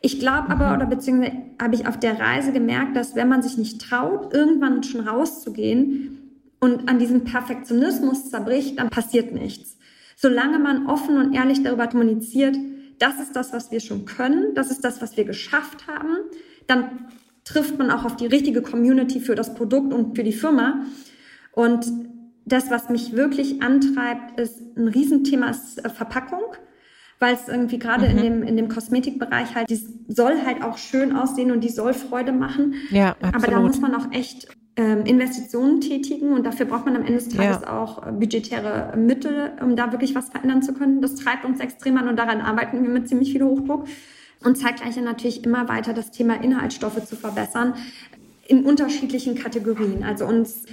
Ich 0.00 0.18
glaube 0.18 0.50
aber, 0.50 0.70
mhm. 0.70 0.74
oder 0.74 0.86
beziehungsweise 0.86 1.36
habe 1.62 1.76
ich 1.76 1.86
auf 1.86 2.00
der 2.00 2.18
Reise 2.18 2.50
gemerkt, 2.50 2.96
dass 2.96 3.14
wenn 3.14 3.28
man 3.28 3.42
sich 3.42 3.56
nicht 3.56 3.80
traut, 3.80 4.34
irgendwann 4.34 4.82
schon 4.82 5.06
rauszugehen 5.06 6.18
und 6.58 6.88
an 6.88 6.98
diesem 6.98 7.22
Perfektionismus 7.22 8.28
zerbricht, 8.30 8.80
dann 8.80 8.90
passiert 8.90 9.32
nichts. 9.32 9.78
Solange 10.16 10.58
man 10.58 10.88
offen 10.88 11.16
und 11.16 11.32
ehrlich 11.32 11.62
darüber 11.62 11.86
kommuniziert, 11.86 12.56
das 12.98 13.20
ist 13.20 13.36
das, 13.36 13.52
was 13.52 13.70
wir 13.70 13.78
schon 13.78 14.04
können, 14.04 14.52
das 14.56 14.72
ist 14.72 14.84
das, 14.84 15.00
was 15.00 15.16
wir 15.16 15.24
geschafft 15.24 15.86
haben, 15.86 16.16
dann 16.66 17.06
trifft 17.44 17.78
man 17.78 17.92
auch 17.92 18.04
auf 18.04 18.16
die 18.16 18.26
richtige 18.26 18.62
Community 18.62 19.20
für 19.20 19.36
das 19.36 19.54
Produkt 19.54 19.92
und 19.94 20.16
für 20.16 20.24
die 20.24 20.32
Firma. 20.32 20.86
Und 21.52 21.86
das, 22.44 22.70
was 22.70 22.88
mich 22.88 23.14
wirklich 23.14 23.62
antreibt, 23.62 24.38
ist 24.40 24.60
ein 24.76 24.88
Riesenthema 24.88 25.50
ist 25.50 25.84
äh, 25.84 25.88
Verpackung, 25.88 26.42
weil 27.18 27.34
es 27.34 27.48
irgendwie 27.48 27.78
gerade 27.78 28.08
mhm. 28.08 28.18
in 28.18 28.22
dem 28.22 28.42
in 28.42 28.56
dem 28.56 28.68
Kosmetikbereich 28.68 29.54
halt, 29.54 29.70
die 29.70 29.80
soll 30.08 30.42
halt 30.44 30.62
auch 30.62 30.78
schön 30.78 31.14
aussehen 31.16 31.52
und 31.52 31.62
die 31.62 31.68
soll 31.68 31.94
Freude 31.94 32.32
machen. 32.32 32.74
Ja, 32.90 33.10
absolut. 33.20 33.34
Aber 33.34 33.46
da 33.46 33.60
muss 33.60 33.80
man 33.80 33.94
auch 33.94 34.10
echt 34.12 34.48
ähm, 34.76 35.04
Investitionen 35.04 35.80
tätigen 35.80 36.32
und 36.32 36.44
dafür 36.44 36.66
braucht 36.66 36.86
man 36.86 36.96
am 36.96 37.02
Ende 37.02 37.14
des 37.14 37.28
Tages 37.28 37.62
ja. 37.62 37.80
auch 37.80 38.06
äh, 38.06 38.12
budgetäre 38.12 38.96
Mittel, 38.96 39.52
um 39.60 39.76
da 39.76 39.92
wirklich 39.92 40.14
was 40.14 40.30
verändern 40.30 40.62
zu 40.62 40.72
können. 40.72 41.02
Das 41.02 41.14
treibt 41.14 41.44
uns 41.44 41.60
extrem 41.60 41.98
an 41.98 42.08
und 42.08 42.16
daran 42.16 42.40
arbeiten 42.40 42.82
wir 42.82 42.90
mit 42.90 43.08
ziemlich 43.08 43.32
viel 43.32 43.42
Hochdruck. 43.42 43.86
Und 44.44 44.56
zeitgleich 44.56 44.96
natürlich 44.96 45.44
immer 45.44 45.68
weiter 45.68 45.94
das 45.94 46.10
Thema 46.10 46.42
Inhaltsstoffe 46.42 47.04
zu 47.04 47.14
verbessern 47.14 47.74
in 48.48 48.64
unterschiedlichen 48.64 49.36
Kategorien. 49.36 50.02
Also 50.02 50.26
uns 50.26 50.64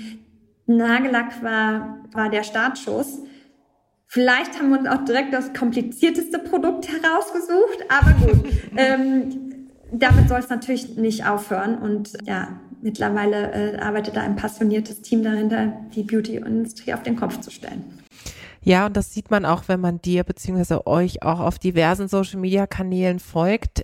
Nagellack 0.77 1.43
war, 1.43 1.97
war 2.13 2.29
der 2.29 2.43
Startschuss. 2.43 3.19
Vielleicht 4.05 4.59
haben 4.59 4.69
wir 4.69 4.79
uns 4.79 4.87
auch 4.87 5.03
direkt 5.03 5.33
das 5.33 5.53
komplizierteste 5.53 6.39
Produkt 6.39 6.87
herausgesucht, 6.87 7.85
aber 7.89 8.11
gut. 8.13 8.51
ähm, 8.77 9.67
damit 9.91 10.29
soll 10.29 10.39
es 10.39 10.49
natürlich 10.49 10.97
nicht 10.97 11.25
aufhören. 11.25 11.77
Und 11.77 12.13
ja, 12.25 12.59
mittlerweile 12.81 13.51
äh, 13.51 13.79
arbeitet 13.79 14.15
da 14.15 14.21
ein 14.21 14.35
passioniertes 14.35 15.01
Team 15.01 15.23
dahinter, 15.23 15.73
die 15.95 16.03
Beauty-Industrie 16.03 16.93
auf 16.93 17.03
den 17.03 17.15
Kopf 17.15 17.39
zu 17.39 17.51
stellen. 17.51 17.83
Ja, 18.61 18.85
und 18.87 18.97
das 18.97 19.13
sieht 19.13 19.31
man 19.31 19.45
auch, 19.45 19.63
wenn 19.67 19.79
man 19.79 20.01
dir 20.01 20.23
bzw. 20.23 20.81
euch 20.85 21.23
auch 21.23 21.39
auf 21.39 21.57
diversen 21.59 22.07
Social-Media-Kanälen 22.07 23.19
folgt. 23.19 23.83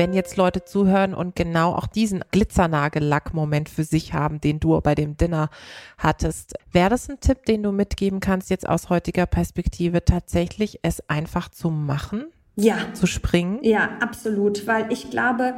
Wenn 0.00 0.14
jetzt 0.14 0.38
Leute 0.38 0.64
zuhören 0.64 1.12
und 1.12 1.36
genau 1.36 1.74
auch 1.74 1.86
diesen 1.86 2.24
Glitzernagellack-Moment 2.30 3.68
für 3.68 3.84
sich 3.84 4.14
haben, 4.14 4.40
den 4.40 4.58
du 4.58 4.80
bei 4.80 4.94
dem 4.94 5.18
Dinner 5.18 5.50
hattest, 5.98 6.54
wäre 6.72 6.88
das 6.88 7.10
ein 7.10 7.20
Tipp, 7.20 7.44
den 7.44 7.62
du 7.62 7.70
mitgeben 7.70 8.18
kannst, 8.18 8.48
jetzt 8.48 8.66
aus 8.66 8.88
heutiger 8.88 9.26
Perspektive, 9.26 10.02
tatsächlich 10.02 10.78
es 10.80 11.06
einfach 11.10 11.50
zu 11.50 11.68
machen? 11.68 12.24
Ja. 12.56 12.78
Zu 12.94 13.06
springen? 13.06 13.58
Ja, 13.60 13.90
absolut, 14.00 14.66
weil 14.66 14.90
ich 14.90 15.10
glaube, 15.10 15.52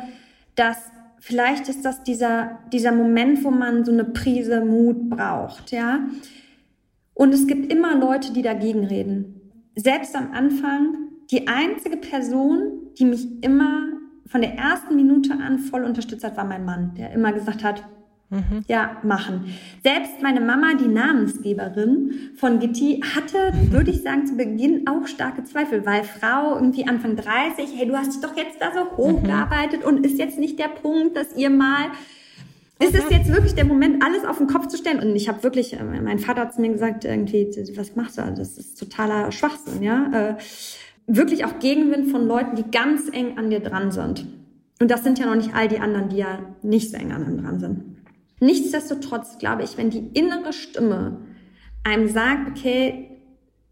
dass 0.57 0.76
vielleicht 1.20 1.68
ist 1.68 1.85
das 1.85 2.02
dieser, 2.02 2.59
dieser 2.72 2.90
Moment, 2.90 3.44
wo 3.44 3.52
man 3.52 3.85
so 3.85 3.92
eine 3.92 4.07
Prise 4.07 4.64
Mut 4.64 5.09
braucht, 5.09 5.70
ja. 5.70 6.00
Und 7.14 7.33
es 7.33 7.46
gibt 7.46 7.72
immer 7.72 7.96
Leute, 7.96 8.33
die 8.33 8.42
dagegen 8.42 8.83
reden. 8.87 9.40
Selbst 9.76 10.16
am 10.16 10.33
Anfang, 10.33 10.96
die 11.31 11.46
einzige 11.46 11.96
Person, 11.96 12.88
die 12.98 13.05
mich 13.05 13.40
immer 13.44 14.01
von 14.26 14.40
der 14.40 14.54
ersten 14.54 14.96
Minute 14.96 15.32
an 15.32 15.58
voll 15.58 15.85
unterstützt 15.85 16.24
hat, 16.24 16.37
war 16.37 16.44
mein 16.44 16.64
Mann, 16.64 16.94
der 16.96 17.12
immer 17.12 17.32
gesagt 17.32 17.64
hat, 17.64 17.85
mhm. 18.30 18.64
ja, 18.66 18.96
machen. 19.02 19.54
Selbst 19.82 20.22
meine 20.22 20.40
Mama, 20.40 20.74
die 20.74 20.88
Namensgeberin 20.88 22.30
von 22.37 22.58
Gitti, 22.58 23.02
hatte, 23.14 23.52
würde 23.70 23.90
ich 23.90 24.02
sagen, 24.02 24.26
zu 24.26 24.37
Beginn 24.37 24.87
auch 24.88 25.06
starke 25.06 25.44
Zweifel, 25.44 25.87
weil 25.87 26.04
Frau 26.04 26.54
irgendwie 26.54 26.88
Anfang 26.88 27.16
30, 27.16 27.70
hey, 27.76 27.87
du 27.87 27.96
hast 27.96 28.14
dich 28.14 28.20
doch 28.20 28.37
jetzt 28.37 28.61
da 28.61 28.72
so 28.72 28.96
hochgearbeitet 28.96 29.80
mhm. 29.80 29.87
und 29.87 30.06
ist 30.06 30.18
jetzt 30.18 30.38
nicht 30.38 30.58
der 30.58 30.68
Punkt, 30.68 31.16
dass 31.16 31.37
ihr 31.37 31.50
mal 31.50 31.90
ist 32.78 32.96
es 32.96 33.11
jetzt 33.11 33.32
wirklich 33.32 33.54
der 33.54 33.64
Moment, 33.64 34.04
alles 34.04 34.24
auf 34.24 34.38
den 34.38 34.48
Kopf 34.48 34.66
zu 34.66 34.76
stellen? 34.76 34.98
Und 34.98 35.14
ich 35.14 35.28
habe 35.28 35.44
wirklich, 35.44 35.74
äh, 35.74 35.85
mein 35.85 36.18
Vater 36.18 36.40
hat 36.40 36.54
zu 36.54 36.61
mir 36.61 36.70
gesagt, 36.70 37.04
irgendwie, 37.04 37.48
was 37.76 37.94
machst 37.94 38.18
du? 38.18 38.22
Das 38.37 38.58
ist 38.58 38.76
totaler 38.78 39.30
Schwachsinn, 39.30 39.82
ja. 39.82 40.37
Wirklich 41.06 41.44
auch 41.44 41.58
Gegenwind 41.58 42.10
von 42.10 42.26
Leuten, 42.26 42.56
die 42.56 42.70
ganz 42.70 43.08
eng 43.12 43.38
an 43.38 43.50
dir 43.50 43.60
dran 43.60 43.90
sind. 43.90 44.26
Und 44.80 44.90
das 44.90 45.04
sind 45.04 45.18
ja 45.18 45.26
noch 45.26 45.36
nicht 45.36 45.54
all 45.54 45.68
die 45.68 45.78
anderen, 45.78 46.08
die 46.08 46.16
ja 46.16 46.38
nicht 46.62 46.90
so 46.90 46.96
eng 46.96 47.12
an 47.12 47.24
einem 47.24 47.42
dran 47.42 47.60
sind. 47.60 47.96
Nichtsdestotrotz 48.40 49.38
glaube 49.38 49.62
ich, 49.62 49.78
wenn 49.78 49.90
die 49.90 50.10
innere 50.14 50.52
Stimme 50.52 51.18
einem 51.84 52.08
sagt, 52.08 52.50
okay, 52.50 53.10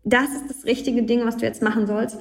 das 0.04 0.30
ist 0.30 0.48
das 0.48 0.64
richtige 0.64 1.02
Ding, 1.02 1.24
was 1.24 1.36
du 1.36 1.46
jetzt 1.46 1.62
machen 1.62 1.86
sollst, 1.86 2.18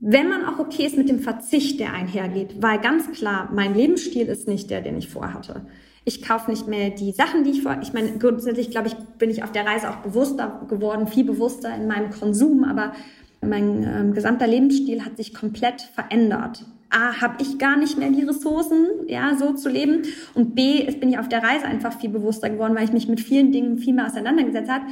wenn 0.00 0.28
man 0.28 0.44
auch 0.44 0.58
okay 0.58 0.86
ist 0.86 0.96
mit 0.96 1.08
dem 1.08 1.18
Verzicht, 1.18 1.80
der 1.80 1.92
einhergeht, 1.92 2.62
weil 2.62 2.78
ganz 2.80 3.10
klar, 3.10 3.50
mein 3.52 3.74
Lebensstil 3.74 4.28
ist 4.28 4.46
nicht 4.46 4.70
der, 4.70 4.80
den 4.80 4.96
ich 4.96 5.08
vorhatte. 5.08 5.66
Ich 6.04 6.22
kaufe 6.22 6.50
nicht 6.50 6.68
mehr 6.68 6.90
die 6.90 7.12
Sachen, 7.12 7.42
die 7.44 7.50
ich 7.50 7.62
vor. 7.62 7.78
Ich 7.82 7.92
meine, 7.92 8.16
grundsätzlich 8.18 8.70
glaube 8.70 8.88
ich, 8.88 8.94
bin 9.18 9.28
ich 9.28 9.42
auf 9.42 9.52
der 9.52 9.66
Reise 9.66 9.90
auch 9.90 9.96
bewusster 9.96 10.66
geworden, 10.68 11.08
viel 11.08 11.24
bewusster 11.24 11.74
in 11.74 11.88
meinem 11.88 12.10
Konsum, 12.10 12.64
aber 12.64 12.92
mein 13.40 13.84
ähm, 13.84 14.14
gesamter 14.14 14.46
Lebensstil 14.46 15.04
hat 15.04 15.16
sich 15.16 15.34
komplett 15.34 15.82
verändert. 15.82 16.64
A, 16.90 17.20
habe 17.20 17.42
ich 17.42 17.58
gar 17.58 17.76
nicht 17.76 17.98
mehr 17.98 18.10
die 18.10 18.22
Ressourcen, 18.22 18.86
ja, 19.06 19.36
so 19.36 19.52
zu 19.52 19.68
leben. 19.68 20.02
Und 20.34 20.54
B, 20.54 20.90
bin 20.92 21.10
ich 21.10 21.18
auf 21.18 21.28
der 21.28 21.42
Reise 21.42 21.66
einfach 21.66 21.98
viel 21.98 22.10
bewusster 22.10 22.48
geworden, 22.48 22.74
weil 22.74 22.84
ich 22.84 22.92
mich 22.92 23.08
mit 23.08 23.20
vielen 23.20 23.52
Dingen 23.52 23.78
viel 23.78 23.94
mehr 23.94 24.06
auseinandergesetzt 24.06 24.70
habe. 24.70 24.86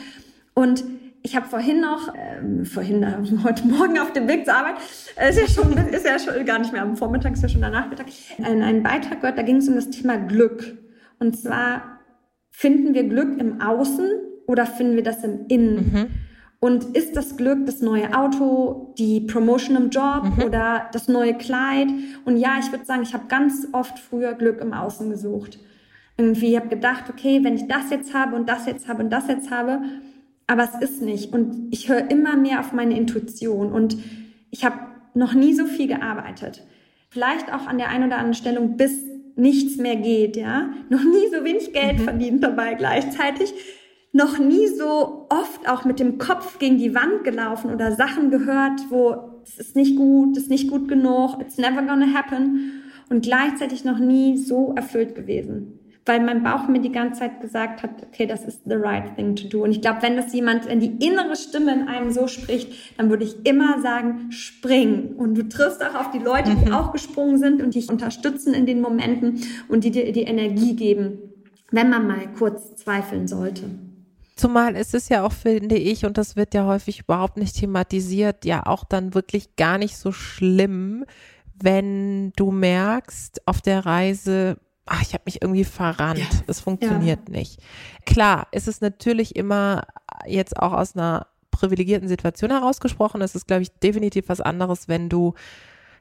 Und 0.55 0.85
ich 1.23 1.35
habe 1.35 1.47
vorhin 1.47 1.81
noch, 1.81 2.15
ähm, 2.15 2.65
vorhin, 2.65 3.03
äh, 3.03 3.17
heute 3.45 3.67
Morgen 3.67 3.99
auf 3.99 4.13
dem 4.13 4.29
Weg 4.29 4.45
zur 4.45 4.55
Arbeit, 4.55 4.77
äh, 5.17 5.31
ist 5.31 5.39
ja 5.39 5.49
schon, 5.49 5.77
ist 5.77 6.07
ja 6.07 6.19
schon 6.19 6.45
gar 6.45 6.59
nicht 6.59 6.73
mehr 6.73 6.83
am 6.83 6.97
Vormittag, 6.97 7.33
ist 7.33 7.43
ja 7.43 7.49
schon 7.49 7.63
der 7.63 7.71
Nachmittag, 7.71 8.07
einen, 8.43 8.63
einen 8.63 8.83
Beitrag 8.83 9.21
gehört, 9.21 9.39
da 9.39 9.43
ging 9.43 9.57
es 9.57 9.69
um 9.69 9.75
das 9.75 9.91
Thema 9.91 10.17
Glück. 10.17 10.79
Und 11.19 11.37
zwar, 11.37 12.01
finden 12.51 12.95
wir 12.95 13.05
Glück 13.05 13.41
im 13.41 13.61
Außen 13.61 14.11
oder 14.47 14.67
finden 14.67 14.97
wir 14.97 15.03
das 15.03 15.25
im 15.25 15.47
Innen? 15.49 15.75
Mhm. 15.77 16.07
Und 16.59 16.97
ist 16.97 17.17
das 17.17 17.37
Glück 17.37 17.67
das 17.67 17.81
neue 17.81 18.17
Auto, 18.17 18.95
die 18.99 19.21
Promotion 19.21 19.77
im 19.77 19.91
Job 19.91 20.25
mhm. 20.25 20.45
oder 20.45 20.89
das 20.93 21.07
neue 21.09 21.35
Kleid? 21.35 21.89
Und 22.25 22.39
ja, 22.39 22.59
ich 22.59 22.73
würde 22.73 22.85
sagen, 22.85 23.03
ich 23.03 23.13
habe 23.13 23.27
ganz 23.29 23.69
oft 23.73 23.99
früher 23.99 24.35
Glück 24.35 24.61
im 24.61 24.73
Außen 24.73 25.11
gesucht. 25.11 25.59
Irgendwie 26.17 26.57
habe 26.57 26.69
gedacht, 26.69 27.05
okay, 27.11 27.45
wenn 27.45 27.57
ich 27.57 27.69
das 27.69 27.91
jetzt 27.91 28.15
habe 28.15 28.37
und 28.37 28.49
das 28.49 28.67
jetzt 28.67 28.89
habe 28.89 29.03
und 29.03 29.11
das 29.11 29.29
jetzt 29.29 29.51
habe, 29.51 29.81
aber 30.47 30.65
es 30.65 30.91
ist 30.91 31.03
nicht. 31.03 31.33
Und 31.33 31.69
ich 31.71 31.89
höre 31.89 32.11
immer 32.11 32.37
mehr 32.37 32.61
auf 32.61 32.73
meine 32.73 32.97
Intuition 32.97 33.73
und 33.73 33.99
ich 34.51 34.65
habe 34.65 34.79
noch 35.15 35.35
nie 35.35 35.53
so 35.53 35.67
viel 35.67 35.89
gearbeitet. 35.89 36.65
Vielleicht 37.11 37.53
auch 37.53 37.67
an 37.67 37.79
der 37.79 37.89
einen 37.89 38.07
oder 38.07 38.17
anderen 38.17 38.35
Stellung, 38.35 38.77
bis 38.77 39.03
nichts 39.37 39.77
mehr 39.77 39.97
geht, 39.97 40.37
ja. 40.37 40.71
Noch 40.89 41.03
nie 41.03 41.29
so 41.31 41.45
wenig 41.45 41.73
Geld 41.73 41.99
mhm. 41.99 42.05
verdient 42.05 42.43
dabei 42.43 42.75
gleichzeitig 42.75 43.53
noch 44.17 44.39
nie 44.39 44.67
so 44.69 45.27
oft 45.29 45.69
auch 45.69 45.85
mit 45.85 46.01
dem 46.01 46.17
Kopf 46.17 46.59
gegen 46.59 46.79
die 46.79 46.95
Wand 46.95 47.23
gelaufen 47.23 47.71
oder 47.71 47.93
Sachen 47.93 48.31
gehört, 48.31 48.81
wo 48.89 49.43
es 49.45 49.59
ist 49.59 49.77
nicht 49.77 49.95
gut, 49.97 50.37
es 50.39 50.45
ist 50.45 50.51
nicht 50.51 50.71
gut 50.71 50.89
genug, 50.89 51.39
it's 51.39 51.59
never 51.59 51.83
gonna 51.83 52.15
happen 52.15 52.83
und 53.11 53.23
gleichzeitig 53.23 53.85
noch 53.85 53.99
nie 53.99 54.39
so 54.39 54.73
erfüllt 54.75 55.15
gewesen. 55.15 55.81
Weil 56.07 56.25
mein 56.25 56.43
Bauch 56.43 56.67
mir 56.67 56.81
die 56.81 56.93
ganze 56.93 57.21
Zeit 57.21 57.41
gesagt 57.43 57.83
hat, 57.83 57.91
okay, 58.07 58.27
das 58.27 58.45
ist 58.45 58.63
the 58.65 58.77
right 58.77 59.17
thing 59.17 59.37
to 59.37 59.49
do. 59.49 59.65
Und 59.65 59.73
ich 59.73 59.83
glaube, 59.83 60.03
wenn 60.03 60.17
das 60.17 60.33
jemand 60.33 60.65
in 60.65 60.81
die 60.81 61.05
innere 61.05 61.37
Stimme 61.37 61.75
in 61.75 61.89
einem 61.89 62.11
so 62.13 62.27
spricht, 62.27 62.97
dann 62.97 63.11
würde 63.11 63.25
ich 63.25 63.45
immer 63.45 63.83
sagen, 63.83 64.31
spring. 64.31 65.15
Und 65.17 65.35
du 65.35 65.49
triffst 65.49 65.85
auch 65.85 65.97
auf 65.97 66.11
die 66.13 66.21
Leute, 66.21 66.55
die 66.55 66.67
mhm. 66.67 66.75
auch 66.75 66.93
gesprungen 66.93 67.39
sind 67.39 67.61
und 67.61 67.75
dich 67.75 67.91
unterstützen 67.91 68.55
in 68.55 68.67
den 68.67 68.81
Momenten 68.81 69.41
und 69.69 69.83
die 69.83 69.91
dir 69.91 70.11
die 70.13 70.23
Energie 70.23 70.77
geben, 70.77 71.19
wenn 71.73 71.91
man 71.91 72.07
mal 72.07 72.29
kurz 72.39 72.77
zweifeln 72.77 73.27
sollte. 73.27 73.65
Zumal 74.37 74.77
ist 74.77 74.95
es 74.95 75.09
ja 75.09 75.25
auch, 75.25 75.33
finde 75.33 75.77
ich, 75.77 76.05
und 76.05 76.19
das 76.19 76.37
wird 76.37 76.53
ja 76.53 76.67
häufig 76.67 77.01
überhaupt 77.01 77.39
nicht 77.39 77.57
thematisiert, 77.57 78.45
ja 78.45 78.67
auch 78.67 78.85
dann 78.85 79.15
wirklich 79.15 79.57
gar 79.57 79.79
nicht 79.79 79.97
so 79.97 80.13
schlimm, 80.13 81.07
wenn 81.55 82.33
du 82.37 82.51
merkst 82.51 83.47
auf 83.47 83.63
der 83.63 83.87
Reise, 83.87 84.59
ach, 84.85 85.01
ich 85.01 85.15
habe 85.15 85.23
mich 85.25 85.41
irgendwie 85.41 85.65
verrannt, 85.65 86.19
ja. 86.19 86.27
es 86.47 86.61
funktioniert 86.61 87.29
ja. 87.29 87.35
nicht. 87.35 87.63
Klar, 88.05 88.47
ist 88.53 88.69
es 88.69 88.83
natürlich 88.83 89.37
immer 89.37 89.87
jetzt 90.27 90.59
auch 90.59 90.75
aus 90.75 90.95
einer 90.95 91.29
privilegierten 91.51 92.09
Situation 92.09 92.51
herausgesprochen, 92.51 93.23
es 93.23 93.35
ist, 93.35 93.47
glaube 93.47 93.63
ich, 93.63 93.73
definitiv 93.73 94.29
was 94.29 94.43
anderes, 94.43 94.87
wenn 94.87 95.09
du 95.09 95.33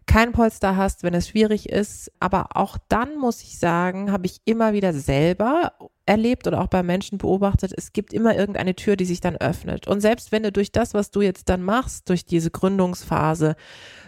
kein 0.07 0.31
Polster 0.31 0.77
hast, 0.77 1.03
wenn 1.03 1.13
es 1.13 1.29
schwierig 1.29 1.69
ist. 1.69 2.11
Aber 2.19 2.49
auch 2.55 2.77
dann 2.89 3.17
muss 3.17 3.41
ich 3.41 3.59
sagen, 3.59 4.11
habe 4.11 4.25
ich 4.25 4.41
immer 4.45 4.73
wieder 4.73 4.93
selber 4.93 5.73
erlebt 6.05 6.45
oder 6.47 6.61
auch 6.61 6.67
bei 6.67 6.83
Menschen 6.83 7.17
beobachtet, 7.17 7.73
es 7.75 7.91
gibt 7.91 8.13
immer 8.13 8.35
irgendeine 8.35 8.75
Tür, 8.75 8.95
die 8.95 9.05
sich 9.05 9.21
dann 9.21 9.35
öffnet. 9.35 9.87
Und 9.87 10.01
selbst 10.01 10.31
wenn 10.31 10.43
du 10.43 10.51
durch 10.51 10.71
das, 10.71 10.93
was 10.93 11.11
du 11.11 11.21
jetzt 11.21 11.49
dann 11.49 11.63
machst, 11.63 12.09
durch 12.09 12.25
diese 12.25 12.51
Gründungsphase, 12.51 13.55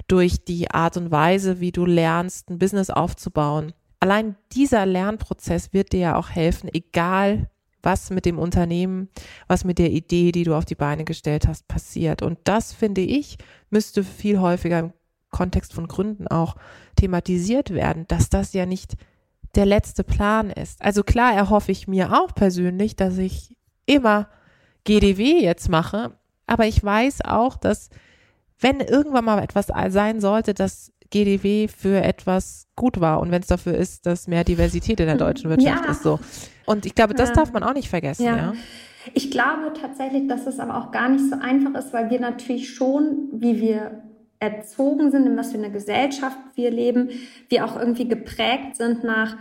durch 0.08 0.44
die 0.46 0.70
Art 0.70 0.98
und 0.98 1.12
Weise, 1.12 1.60
wie 1.60 1.72
du 1.72 1.86
lernst, 1.86 2.50
ein 2.50 2.60
Business 2.60 2.90
aufzubauen, 2.90 3.74
allein 4.00 4.36
dieser 4.52 4.86
Lernprozess 4.86 5.74
wird 5.74 5.92
dir 5.92 6.00
ja 6.00 6.16
auch 6.16 6.30
helfen, 6.30 6.70
egal 6.72 7.50
was 7.82 8.10
mit 8.10 8.26
dem 8.26 8.38
Unternehmen, 8.38 9.10
was 9.48 9.64
mit 9.64 9.80
der 9.80 9.92
Idee, 9.92 10.32
die 10.32 10.44
du 10.44 10.56
auf 10.56 10.66
die 10.66 10.76
Beine 10.76 11.06
gestellt 11.06 11.48
hast, 11.48 11.68
passiert. 11.68 12.22
Und 12.22 12.38
das, 12.44 12.74
finde 12.74 13.02
ich, 13.02 13.38
müsste 13.70 14.04
viel 14.04 14.40
häufiger 14.40 14.80
im 14.80 14.94
Kontext 15.30 15.74
von 15.74 15.88
Gründen 15.88 16.28
auch 16.28 16.56
thematisiert 16.96 17.74
werden, 17.74 18.06
dass 18.08 18.30
das 18.30 18.54
ja 18.54 18.66
nicht 18.66 18.96
der 19.56 19.66
letzte 19.66 20.04
Plan 20.04 20.50
ist. 20.50 20.82
Also 20.82 21.04
klar 21.04 21.34
erhoffe 21.34 21.72
ich 21.72 21.88
mir 21.88 22.14
auch 22.14 22.34
persönlich, 22.34 22.96
dass 22.96 23.18
ich 23.18 23.56
immer 23.86 24.30
GDW 24.84 25.42
jetzt 25.42 25.70
mache, 25.70 26.18
aber 26.46 26.66
ich 26.66 26.84
weiß 26.84 27.22
auch, 27.26 27.58
dass 27.58 27.90
wenn 28.60 28.80
irgendwann 28.80 29.26
mal 29.26 29.44
etwas 29.44 29.68
sein 29.68 30.20
sollte, 30.22 30.54
dass 30.54 30.92
GDW 31.10 31.68
für 31.68 32.02
etwas 32.02 32.68
gut 32.76 33.00
war 33.00 33.20
und 33.20 33.32
wenn 33.32 33.42
es 33.42 33.48
dafür 33.48 33.76
ist, 33.76 34.06
dass 34.06 34.28
mehr 34.28 34.44
Diversität 34.44 35.00
in 35.00 35.06
der 35.06 35.16
deutschen 35.16 35.50
Wirtschaft 35.50 35.86
ja. 35.86 35.92
ist 35.92 36.04
so. 36.04 36.20
Und 36.66 36.86
ich 36.86 36.96
glaube, 36.96 37.14
das 37.14 37.30
ja. 37.30 37.36
darf 37.36 37.54
man 37.54 37.64
auch 37.64 37.74
nicht 37.74 37.90
vergessen, 37.90 38.26
ja. 38.26 38.38
ja. 38.38 38.54
Ich 39.14 39.32
glaube 39.32 39.72
tatsächlich, 39.80 40.28
dass 40.28 40.46
es 40.48 40.60
aber 40.60 40.78
auch 40.78 40.92
gar 40.92 41.08
nicht 41.08 41.30
so 41.30 41.38
einfach 41.40 41.74
ist, 41.80 41.94
weil 41.94 42.10
wir 42.10 42.20
natürlich 42.20 42.74
schon, 42.74 43.30
wie 43.32 43.62
wir 43.62 44.04
erzogen 44.40 45.12
sind, 45.12 45.26
in 45.26 45.38
was 45.38 45.52
für 45.52 45.58
eine 45.58 45.72
Gesellschaft 45.72 46.38
wir 46.56 46.72
leben, 46.72 47.10
wir 47.50 47.66
auch 47.66 47.80
irgendwie 47.80 48.08
geprägt 48.08 48.76
sind 48.76 49.04
nach, 49.04 49.38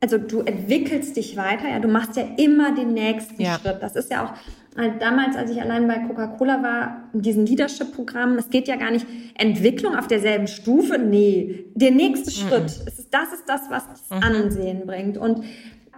also 0.00 0.16
du 0.16 0.40
entwickelst 0.40 1.16
dich 1.16 1.36
weiter, 1.36 1.68
ja, 1.68 1.78
du 1.78 1.88
machst 1.88 2.16
ja 2.16 2.24
immer 2.38 2.74
den 2.74 2.94
nächsten 2.94 3.40
ja. 3.40 3.58
Schritt. 3.58 3.78
Das 3.82 3.96
ist 3.96 4.10
ja 4.10 4.24
auch 4.24 4.32
äh, 4.80 4.92
damals, 4.98 5.36
als 5.36 5.50
ich 5.50 5.60
allein 5.60 5.86
bei 5.86 5.98
Coca-Cola 5.98 6.62
war, 6.62 7.10
in 7.12 7.22
diesem 7.22 7.44
Leadership-Programm, 7.44 8.38
es 8.38 8.48
geht 8.48 8.66
ja 8.68 8.76
gar 8.76 8.90
nicht 8.90 9.06
Entwicklung 9.36 9.96
auf 9.96 10.06
derselben 10.06 10.46
Stufe, 10.46 10.98
nee, 10.98 11.66
der 11.74 11.90
nächste 11.90 12.30
mhm. 12.30 12.48
Schritt, 12.48 12.64
ist, 12.86 13.08
das 13.10 13.32
ist 13.34 13.44
das, 13.46 13.62
was 13.68 13.88
das 13.88 14.10
mhm. 14.10 14.22
Ansehen 14.22 14.86
bringt 14.86 15.18
und 15.18 15.44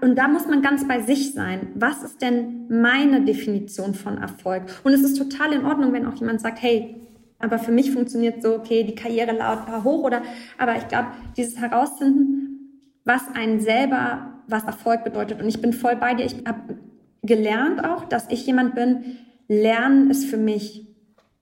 und 0.01 0.17
da 0.17 0.27
muss 0.27 0.49
man 0.49 0.63
ganz 0.63 0.89
bei 0.89 1.01
sich 1.01 1.33
sein. 1.33 1.69
Was 1.77 2.03
ist 2.03 2.23
denn 2.23 2.67
meine 2.69 3.25
Definition 3.25 3.95
von 3.95 4.19
Erfolg? 4.19 4.65
Und 4.83 4.95
es 4.95 5.03
ist 5.05 5.17
total 5.17 5.53
in 5.53 5.65
Ordnung, 5.65 5.93
wenn 5.93 6.07
auch 6.07 6.17
jemand 6.17 6.41
sagt, 6.41 6.61
hey, 6.61 6.97
aber 7.43 7.59
für 7.59 7.73
mich 7.73 7.91
funktioniert 7.91 8.43
so, 8.43 8.55
okay, 8.55 8.85
die 8.85 8.95
Karriere 8.95 9.33
laut 9.33 9.67
hoch 9.85 10.05
oder, 10.05 10.23
aber 10.59 10.77
ich 10.77 10.89
glaube, 10.89 11.09
dieses 11.37 11.59
Herausfinden, 11.59 12.81
was 13.05 13.23
einen 13.35 13.61
selber, 13.61 14.33
was 14.47 14.65
Erfolg 14.65 15.05
bedeutet. 15.05 15.43
Und 15.43 15.49
ich 15.49 15.61
bin 15.61 15.73
voll 15.73 15.97
bei 15.97 16.15
dir. 16.15 16.25
Ich 16.25 16.37
habe 16.47 16.79
gelernt 17.23 17.85
auch, 17.85 18.05
dass 18.05 18.31
ich 18.31 18.47
jemand 18.47 18.75
bin, 18.75 19.19
Lernen 19.49 20.11
ist 20.11 20.25
für 20.25 20.37
mich 20.37 20.87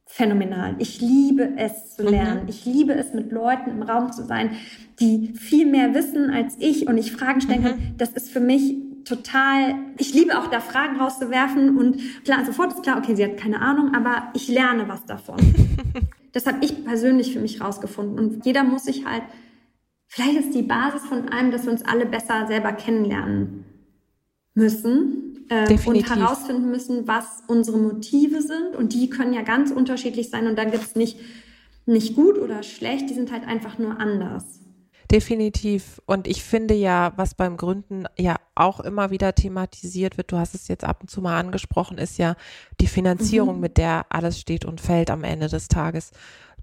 phänomenal. 0.07 0.75
Ich 0.79 1.01
liebe 1.01 1.53
es 1.57 1.97
zu 1.97 2.03
mhm. 2.03 2.09
lernen. 2.09 2.43
Mhm. 2.43 2.49
Ich 2.49 2.65
liebe 2.65 2.95
es, 2.95 3.15
mit 3.15 3.31
Leuten 3.31 3.71
im 3.71 3.83
Raum 3.83 4.11
zu 4.11 4.25
sein, 4.25 4.51
die 4.99 5.35
viel 5.35 5.67
mehr 5.67 5.95
wissen 5.95 6.31
als 6.31 6.57
ich 6.59 6.89
und 6.89 6.99
ich 6.99 7.13
Fragen 7.13 7.41
stellen 7.41 7.63
kann. 7.63 7.77
Mhm. 7.77 7.95
Das 7.97 8.11
ist 8.11 8.31
für 8.31 8.41
mich 8.41 8.75
total, 9.11 9.75
ich 9.99 10.15
liebe 10.15 10.39
auch 10.39 10.47
da 10.47 10.61
Fragen 10.61 11.01
rauszuwerfen 11.01 11.77
und 11.77 12.25
klar, 12.25 12.45
sofort 12.45 12.73
ist 12.73 12.83
klar, 12.83 12.99
okay, 12.99 13.17
sie 13.17 13.25
hat 13.25 13.37
keine 13.37 13.61
Ahnung, 13.61 13.93
aber 13.95 14.31
ich 14.35 14.49
lerne 14.49 14.89
was 14.89 15.05
davon. 15.05 15.37
das 16.33 16.47
habe 16.47 16.65
ich 16.65 16.85
persönlich 16.85 17.33
für 17.33 17.41
mich 17.41 17.61
rausgefunden 17.61 18.19
und 18.19 18.47
jeder 18.47 18.63
muss 18.63 18.85
sich 18.85 19.05
halt, 19.05 19.25
vielleicht 20.07 20.39
ist 20.39 20.55
die 20.55 20.63
Basis 20.63 21.03
von 21.03 21.29
allem, 21.29 21.51
dass 21.51 21.65
wir 21.65 21.73
uns 21.73 21.85
alle 21.85 22.07
besser 22.07 22.47
selber 22.47 22.73
kennenlernen 22.73 23.65
müssen 24.55 25.47
äh, 25.49 25.77
und 25.85 26.09
herausfinden 26.09 26.71
müssen, 26.71 27.09
was 27.09 27.43
unsere 27.49 27.79
Motive 27.79 28.43
sind 28.43 28.77
und 28.77 28.93
die 28.93 29.11
können 29.11 29.33
ja 29.33 29.43
ganz 29.43 29.73
unterschiedlich 29.73 30.31
sein 30.31 30.47
und 30.47 30.57
dann 30.57 30.71
gibt 30.71 30.85
es 30.85 30.95
nicht, 30.95 31.19
nicht 31.85 32.15
gut 32.15 32.39
oder 32.39 32.63
schlecht, 32.63 33.11
die 33.11 33.15
sind 33.15 33.33
halt 33.33 33.45
einfach 33.45 33.77
nur 33.79 33.99
anders. 33.99 34.60
Definitiv. 35.11 36.01
Und 36.07 36.29
ich 36.29 36.45
finde 36.45 36.75
ja, 36.75 37.13
was 37.17 37.35
beim 37.35 37.57
Gründen 37.57 38.05
ja 38.17 38.37
auch 38.55 38.79
immer 38.79 39.11
wieder 39.11 39.35
thematisiert 39.35 40.17
wird, 40.17 40.31
du 40.31 40.39
hast 40.39 40.55
es 40.55 40.69
jetzt 40.69 40.85
ab 40.85 40.99
und 41.01 41.11
zu 41.11 41.21
mal 41.21 41.39
angesprochen, 41.39 41.99
ist 41.99 42.17
ja 42.17 42.37
die 42.81 42.87
Finanzierung, 42.87 43.57
mhm. 43.57 43.61
mit 43.61 43.77
der 43.77 44.07
alles 44.09 44.39
steht 44.39 44.65
und 44.65 44.81
fällt 44.81 45.11
am 45.11 45.25
Ende 45.25 45.49
des 45.49 45.67
Tages. 45.67 46.13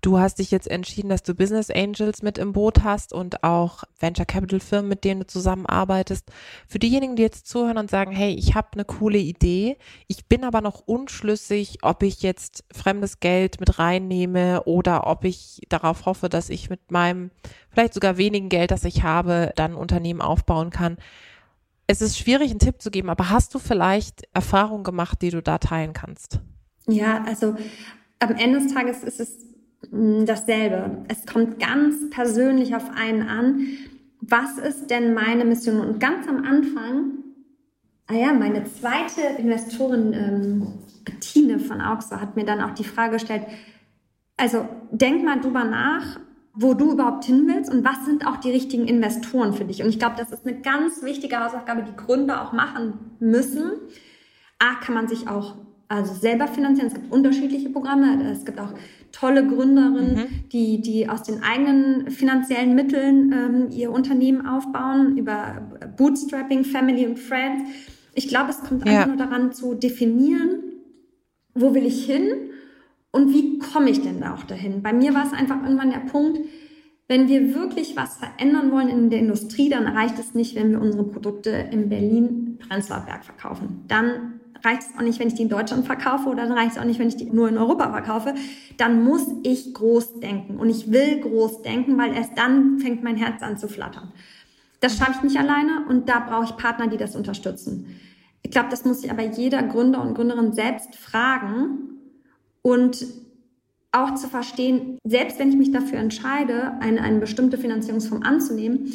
Du 0.01 0.19
hast 0.19 0.39
dich 0.39 0.51
jetzt 0.51 0.69
entschieden, 0.69 1.09
dass 1.09 1.23
du 1.23 1.33
Business 1.33 1.69
Angels 1.69 2.21
mit 2.21 2.37
im 2.37 2.53
Boot 2.53 2.83
hast 2.83 3.13
und 3.13 3.43
auch 3.43 3.83
Venture 3.99 4.25
Capital 4.25 4.59
Firmen, 4.59 4.89
mit 4.89 5.03
denen 5.03 5.21
du 5.21 5.27
zusammenarbeitest. 5.27 6.29
Für 6.67 6.79
diejenigen, 6.79 7.15
die 7.15 7.23
jetzt 7.23 7.47
zuhören 7.47 7.77
und 7.77 7.89
sagen, 7.89 8.11
hey, 8.11 8.33
ich 8.33 8.55
habe 8.55 8.69
eine 8.73 8.85
coole 8.85 9.17
Idee, 9.17 9.77
ich 10.07 10.27
bin 10.27 10.43
aber 10.43 10.61
noch 10.61 10.81
unschlüssig, 10.85 11.79
ob 11.81 12.03
ich 12.03 12.21
jetzt 12.21 12.63
fremdes 12.71 13.19
Geld 13.19 13.59
mit 13.59 13.79
reinnehme 13.79 14.63
oder 14.63 15.07
ob 15.07 15.23
ich 15.23 15.61
darauf 15.69 16.05
hoffe, 16.05 16.29
dass 16.29 16.49
ich 16.49 16.69
mit 16.69 16.91
meinem 16.91 17.31
vielleicht 17.69 17.93
sogar 17.93 18.17
wenigen 18.17 18.49
Geld, 18.49 18.71
das 18.71 18.83
ich 18.83 19.03
habe, 19.03 19.51
dann 19.55 19.75
Unternehmen 19.75 20.21
aufbauen 20.21 20.69
kann. 20.69 20.97
Es 21.87 22.01
ist 22.01 22.17
schwierig, 22.17 22.51
einen 22.51 22.59
Tipp 22.59 22.81
zu 22.81 22.91
geben, 22.91 23.09
aber 23.09 23.29
hast 23.29 23.55
du 23.55 23.59
vielleicht 23.59 24.23
Erfahrungen 24.33 24.83
gemacht, 24.83 25.21
die 25.21 25.29
du 25.29 25.41
da 25.41 25.57
teilen 25.57 25.93
kannst? 25.93 26.41
Ja, 26.87 27.23
also 27.23 27.55
am 28.19 28.35
Ende 28.35 28.59
des 28.59 28.73
Tages 28.73 29.03
ist 29.03 29.19
es 29.19 29.47
dasselbe. 29.91 31.05
Es 31.07 31.25
kommt 31.25 31.59
ganz 31.59 32.09
persönlich 32.09 32.75
auf 32.75 32.89
einen 32.95 33.27
an. 33.27 33.67
Was 34.21 34.57
ist 34.57 34.89
denn 34.89 35.13
meine 35.13 35.45
Mission? 35.45 35.79
Und 35.79 35.99
ganz 35.99 36.27
am 36.27 36.43
Anfang, 36.43 37.11
ah 38.07 38.13
ja, 38.13 38.33
meine 38.33 38.65
zweite 38.65 39.21
Investorin, 39.37 40.13
ähm, 40.13 40.73
Bettine 41.05 41.59
von 41.59 41.81
Auxo, 41.81 42.19
hat 42.19 42.35
mir 42.35 42.45
dann 42.45 42.61
auch 42.61 42.71
die 42.71 42.83
Frage 42.83 43.13
gestellt, 43.13 43.43
also 44.35 44.67
denk 44.91 45.23
mal 45.23 45.39
drüber 45.39 45.63
nach, 45.63 46.19
wo 46.53 46.73
du 46.73 46.91
überhaupt 46.91 47.25
hin 47.25 47.47
willst 47.47 47.71
und 47.71 47.85
was 47.85 48.05
sind 48.05 48.25
auch 48.25 48.37
die 48.37 48.51
richtigen 48.51 48.87
Investoren 48.87 49.53
für 49.53 49.65
dich. 49.65 49.83
Und 49.83 49.89
ich 49.89 49.99
glaube, 49.99 50.15
das 50.17 50.31
ist 50.31 50.45
eine 50.45 50.59
ganz 50.59 51.03
wichtige 51.03 51.39
Hausaufgabe, 51.39 51.83
die 51.83 51.95
Gründer 51.95 52.41
auch 52.41 52.51
machen 52.51 53.15
müssen. 53.19 53.71
A, 54.57 54.73
kann 54.75 54.95
man 54.95 55.07
sich 55.07 55.27
auch 55.27 55.55
also 55.87 56.13
selber 56.13 56.47
finanzieren. 56.47 56.87
Es 56.87 56.93
gibt 56.93 57.11
unterschiedliche 57.11 57.69
Programme. 57.69 58.31
Es 58.31 58.45
gibt 58.45 58.59
auch 58.59 58.73
tolle 59.11 59.45
Gründerinnen, 59.47 60.15
mhm. 60.15 60.49
die, 60.51 60.81
die 60.81 61.09
aus 61.09 61.23
den 61.23 61.43
eigenen 61.43 62.11
finanziellen 62.11 62.75
Mitteln 62.75 63.31
ähm, 63.31 63.67
ihr 63.71 63.91
Unternehmen 63.91 64.45
aufbauen, 64.45 65.17
über 65.17 65.69
Bootstrapping, 65.97 66.63
Family 66.65 67.05
und 67.05 67.17
Friends. 67.17 67.69
Ich 68.13 68.27
glaube, 68.27 68.49
es 68.49 68.61
kommt 68.61 68.85
ja. 68.85 68.93
einfach 68.93 69.07
nur 69.07 69.17
daran 69.17 69.51
zu 69.53 69.75
definieren, 69.75 70.63
wo 71.53 71.73
will 71.73 71.85
ich 71.85 72.05
hin 72.05 72.31
und 73.11 73.33
wie 73.33 73.57
komme 73.59 73.89
ich 73.89 74.01
denn 74.01 74.19
da 74.19 74.35
auch 74.35 74.43
dahin. 74.43 74.83
Bei 74.83 74.93
mir 74.93 75.13
war 75.13 75.25
es 75.25 75.33
einfach 75.33 75.63
irgendwann 75.63 75.91
der 75.91 75.99
Punkt, 75.99 76.39
wenn 77.07 77.29
wir 77.29 77.55
wirklich 77.55 77.95
was 77.95 78.17
verändern 78.17 78.71
wollen 78.71 78.89
in 78.89 79.09
der 79.09 79.19
Industrie, 79.19 79.69
dann 79.69 79.87
reicht 79.87 80.19
es 80.19 80.33
nicht, 80.33 80.55
wenn 80.55 80.71
wir 80.71 80.81
unsere 80.81 81.05
Produkte 81.05 81.51
in 81.71 81.87
Berlin 81.87 82.59
Prenzlauer 82.59 83.05
Berg 83.05 83.23
verkaufen. 83.23 83.85
Dann 83.87 84.36
reicht 84.63 84.83
es 84.83 84.97
auch 84.97 85.01
nicht, 85.01 85.19
wenn 85.19 85.27
ich 85.27 85.35
die 85.35 85.43
in 85.43 85.49
Deutschland 85.49 85.85
verkaufe 85.85 86.29
oder 86.29 86.43
dann 86.43 86.51
reicht 86.51 86.73
es 86.73 86.77
auch 86.77 86.85
nicht, 86.85 86.99
wenn 86.99 87.07
ich 87.07 87.15
die 87.15 87.25
nur 87.25 87.49
in 87.49 87.57
Europa 87.57 87.89
verkaufe. 87.89 88.35
Dann 88.77 89.03
muss 89.03 89.27
ich 89.43 89.73
groß 89.73 90.19
denken 90.19 90.57
und 90.57 90.69
ich 90.69 90.91
will 90.91 91.19
groß 91.21 91.61
denken, 91.61 91.97
weil 91.97 92.13
erst 92.13 92.37
dann 92.37 92.79
fängt 92.79 93.03
mein 93.03 93.15
Herz 93.15 93.41
an 93.41 93.57
zu 93.57 93.67
flattern. 93.67 94.11
Das 94.79 94.97
schaffe 94.97 95.13
ich 95.17 95.23
nicht 95.23 95.37
alleine 95.37 95.85
und 95.89 96.07
da 96.09 96.19
brauche 96.19 96.45
ich 96.45 96.57
Partner, 96.57 96.87
die 96.87 96.97
das 96.97 97.15
unterstützen. 97.15 97.99
Ich 98.43 98.51
glaube, 98.51 98.69
das 98.69 98.85
muss 98.85 99.01
sich 99.01 99.11
aber 99.11 99.23
jeder 99.23 99.63
Gründer 99.63 100.01
und 100.01 100.13
Gründerin 100.13 100.53
selbst 100.53 100.95
fragen 100.95 101.99
und 102.61 103.05
auch 103.91 104.15
zu 104.15 104.27
verstehen, 104.27 104.99
selbst 105.03 105.39
wenn 105.39 105.49
ich 105.49 105.57
mich 105.57 105.71
dafür 105.71 105.99
entscheide, 105.99 106.73
eine, 106.79 107.01
eine 107.01 107.19
bestimmte 107.19 107.57
Finanzierungsform 107.57 108.23
anzunehmen, 108.23 108.91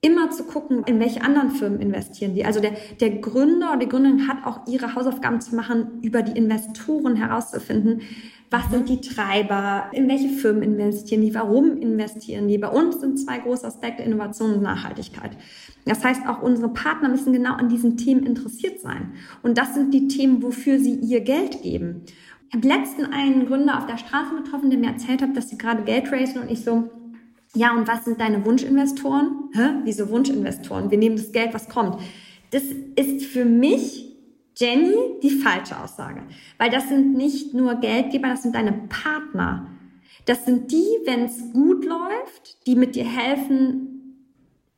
immer 0.00 0.30
zu 0.30 0.44
gucken, 0.44 0.84
in 0.84 1.00
welche 1.00 1.22
anderen 1.22 1.50
Firmen 1.50 1.80
investieren 1.80 2.34
die. 2.34 2.44
Also 2.44 2.60
der, 2.60 2.72
der 3.00 3.10
Gründer 3.18 3.70
oder 3.70 3.80
die 3.80 3.88
Gründerin 3.88 4.28
hat 4.28 4.46
auch 4.46 4.66
ihre 4.68 4.94
Hausaufgaben 4.94 5.40
zu 5.40 5.56
machen, 5.56 6.00
über 6.02 6.22
die 6.22 6.38
Investoren 6.38 7.16
herauszufinden, 7.16 8.02
was 8.50 8.70
sind 8.70 8.88
die 8.88 9.00
Treiber, 9.00 9.90
in 9.92 10.08
welche 10.08 10.28
Firmen 10.28 10.62
investieren 10.62 11.20
die, 11.20 11.34
warum 11.34 11.76
investieren 11.76 12.48
die. 12.48 12.58
Bei 12.58 12.68
uns 12.68 13.00
sind 13.00 13.18
zwei 13.18 13.38
große 13.38 13.66
Aspekte 13.66 14.02
Innovation 14.02 14.54
und 14.54 14.62
Nachhaltigkeit. 14.62 15.32
Das 15.84 16.04
heißt, 16.04 16.26
auch 16.26 16.42
unsere 16.42 16.68
Partner 16.68 17.08
müssen 17.08 17.32
genau 17.32 17.54
an 17.54 17.68
diesen 17.68 17.96
Themen 17.96 18.24
interessiert 18.24 18.80
sein. 18.80 19.12
Und 19.42 19.58
das 19.58 19.74
sind 19.74 19.92
die 19.92 20.08
Themen, 20.08 20.42
wofür 20.42 20.78
sie 20.78 20.94
ihr 20.94 21.20
Geld 21.20 21.62
geben. 21.62 22.04
Ich 22.48 22.56
habe 22.56 22.68
letztens 22.68 23.08
einen 23.12 23.46
Gründer 23.46 23.76
auf 23.76 23.86
der 23.86 23.98
Straße 23.98 24.34
getroffen, 24.42 24.70
der 24.70 24.78
mir 24.78 24.90
erzählt 24.92 25.20
hat, 25.20 25.36
dass 25.36 25.50
sie 25.50 25.58
gerade 25.58 25.82
Geld 25.82 26.10
raisen 26.10 26.40
und 26.40 26.50
ich 26.50 26.64
so, 26.64 26.88
ja, 27.54 27.74
und 27.74 27.88
was 27.88 28.04
sind 28.04 28.20
deine 28.20 28.44
Wunschinvestoren? 28.44 29.50
Hä? 29.52 29.80
Wieso 29.84 30.08
Wunschinvestoren? 30.10 30.90
Wir 30.90 30.98
nehmen 30.98 31.16
das 31.16 31.32
Geld, 31.32 31.54
was 31.54 31.68
kommt. 31.68 32.00
Das 32.50 32.62
ist 32.62 33.24
für 33.24 33.44
mich, 33.44 34.16
Jenny, 34.56 34.94
die 35.22 35.30
falsche 35.30 35.78
Aussage. 35.80 36.22
Weil 36.58 36.70
das 36.70 36.88
sind 36.88 37.14
nicht 37.14 37.54
nur 37.54 37.76
Geldgeber, 37.76 38.28
das 38.28 38.42
sind 38.42 38.54
deine 38.54 38.72
Partner. 38.72 39.66
Das 40.26 40.44
sind 40.44 40.70
die, 40.72 40.86
wenn 41.06 41.24
es 41.24 41.52
gut 41.52 41.84
läuft, 41.84 42.66
die 42.66 42.76
mit 42.76 42.94
dir 42.94 43.04
helfen, 43.04 43.94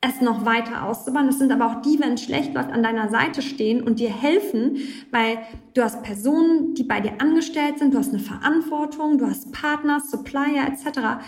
es 0.00 0.20
noch 0.20 0.46
weiter 0.46 0.84
auszubauen. 0.84 1.26
Das 1.26 1.38
sind 1.38 1.52
aber 1.52 1.66
auch 1.66 1.82
die, 1.82 1.98
wenn 1.98 2.14
es 2.14 2.22
schlecht 2.22 2.54
läuft, 2.54 2.70
an 2.70 2.82
deiner 2.82 3.10
Seite 3.10 3.42
stehen 3.42 3.82
und 3.82 3.98
dir 3.98 4.10
helfen, 4.10 4.78
weil 5.10 5.38
du 5.74 5.82
hast 5.82 6.02
Personen, 6.02 6.74
die 6.74 6.84
bei 6.84 7.00
dir 7.00 7.20
angestellt 7.20 7.78
sind, 7.78 7.92
du 7.92 7.98
hast 7.98 8.10
eine 8.10 8.20
Verantwortung, 8.20 9.18
du 9.18 9.26
hast 9.26 9.52
Partner, 9.52 10.00
Supplier 10.00 10.68
etc 10.68 11.20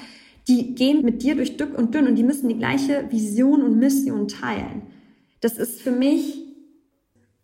die 0.49 0.75
gehen 0.75 1.05
mit 1.05 1.23
dir 1.23 1.37
durch 1.37 1.57
Dück 1.57 1.77
und 1.77 1.95
Dünn 1.95 2.07
und 2.07 2.17
die 2.17 2.25
müssen 2.25 2.49
die 2.49 2.59
gleiche 2.59 3.05
Vision 3.11 3.63
und 3.63 3.79
Mission 3.79 4.29
teilen. 4.29 4.83
Das 5.41 5.59
ist 5.59 5.81
für 5.81 5.93
mich 5.93 6.43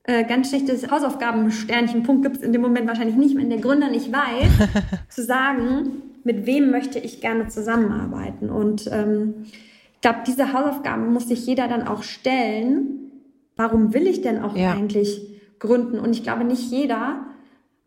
äh, 0.04 0.24
ganz 0.24 0.48
schlechtes 0.48 0.90
Hausaufgabensternchen. 0.90 2.02
Punkt 2.02 2.22
gibt 2.22 2.36
es 2.36 2.42
in 2.42 2.52
dem 2.52 2.62
Moment 2.62 2.88
wahrscheinlich 2.88 3.16
nicht, 3.16 3.36
wenn 3.36 3.50
der 3.50 3.60
Gründer 3.60 3.90
nicht 3.90 4.10
weiß, 4.12 4.68
zu 5.08 5.22
sagen, 5.22 6.02
mit 6.24 6.46
wem 6.46 6.70
möchte 6.70 6.98
ich 6.98 7.20
gerne 7.20 7.48
zusammenarbeiten. 7.48 8.50
Und 8.50 8.88
ähm, 8.92 9.46
ich 9.94 10.00
glaube, 10.00 10.20
diese 10.26 10.52
Hausaufgaben 10.52 11.12
muss 11.12 11.28
sich 11.28 11.46
jeder 11.46 11.68
dann 11.68 11.86
auch 11.86 12.02
stellen. 12.02 13.10
Warum 13.56 13.92
will 13.92 14.06
ich 14.06 14.22
denn 14.22 14.42
auch 14.42 14.56
ja. 14.56 14.72
eigentlich 14.72 15.20
gründen? 15.58 15.98
Und 15.98 16.10
ich 16.10 16.22
glaube, 16.22 16.44
nicht 16.44 16.70
jeder, 16.70 17.26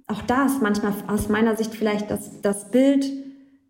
auch 0.08 0.22
da 0.22 0.46
ist 0.46 0.62
manchmal 0.62 0.94
aus 1.08 1.30
meiner 1.30 1.56
Sicht 1.56 1.74
vielleicht 1.74 2.12
das, 2.12 2.42
das 2.42 2.70
Bild, 2.70 3.10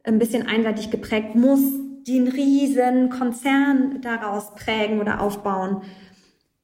ein 0.03 0.19
bisschen 0.19 0.47
einseitig 0.47 0.91
geprägt, 0.91 1.35
muss 1.35 1.61
den 2.07 2.27
riesen 2.27 3.09
Konzern 3.09 4.01
daraus 4.01 4.55
prägen 4.55 4.99
oder 4.99 5.21
aufbauen. 5.21 5.81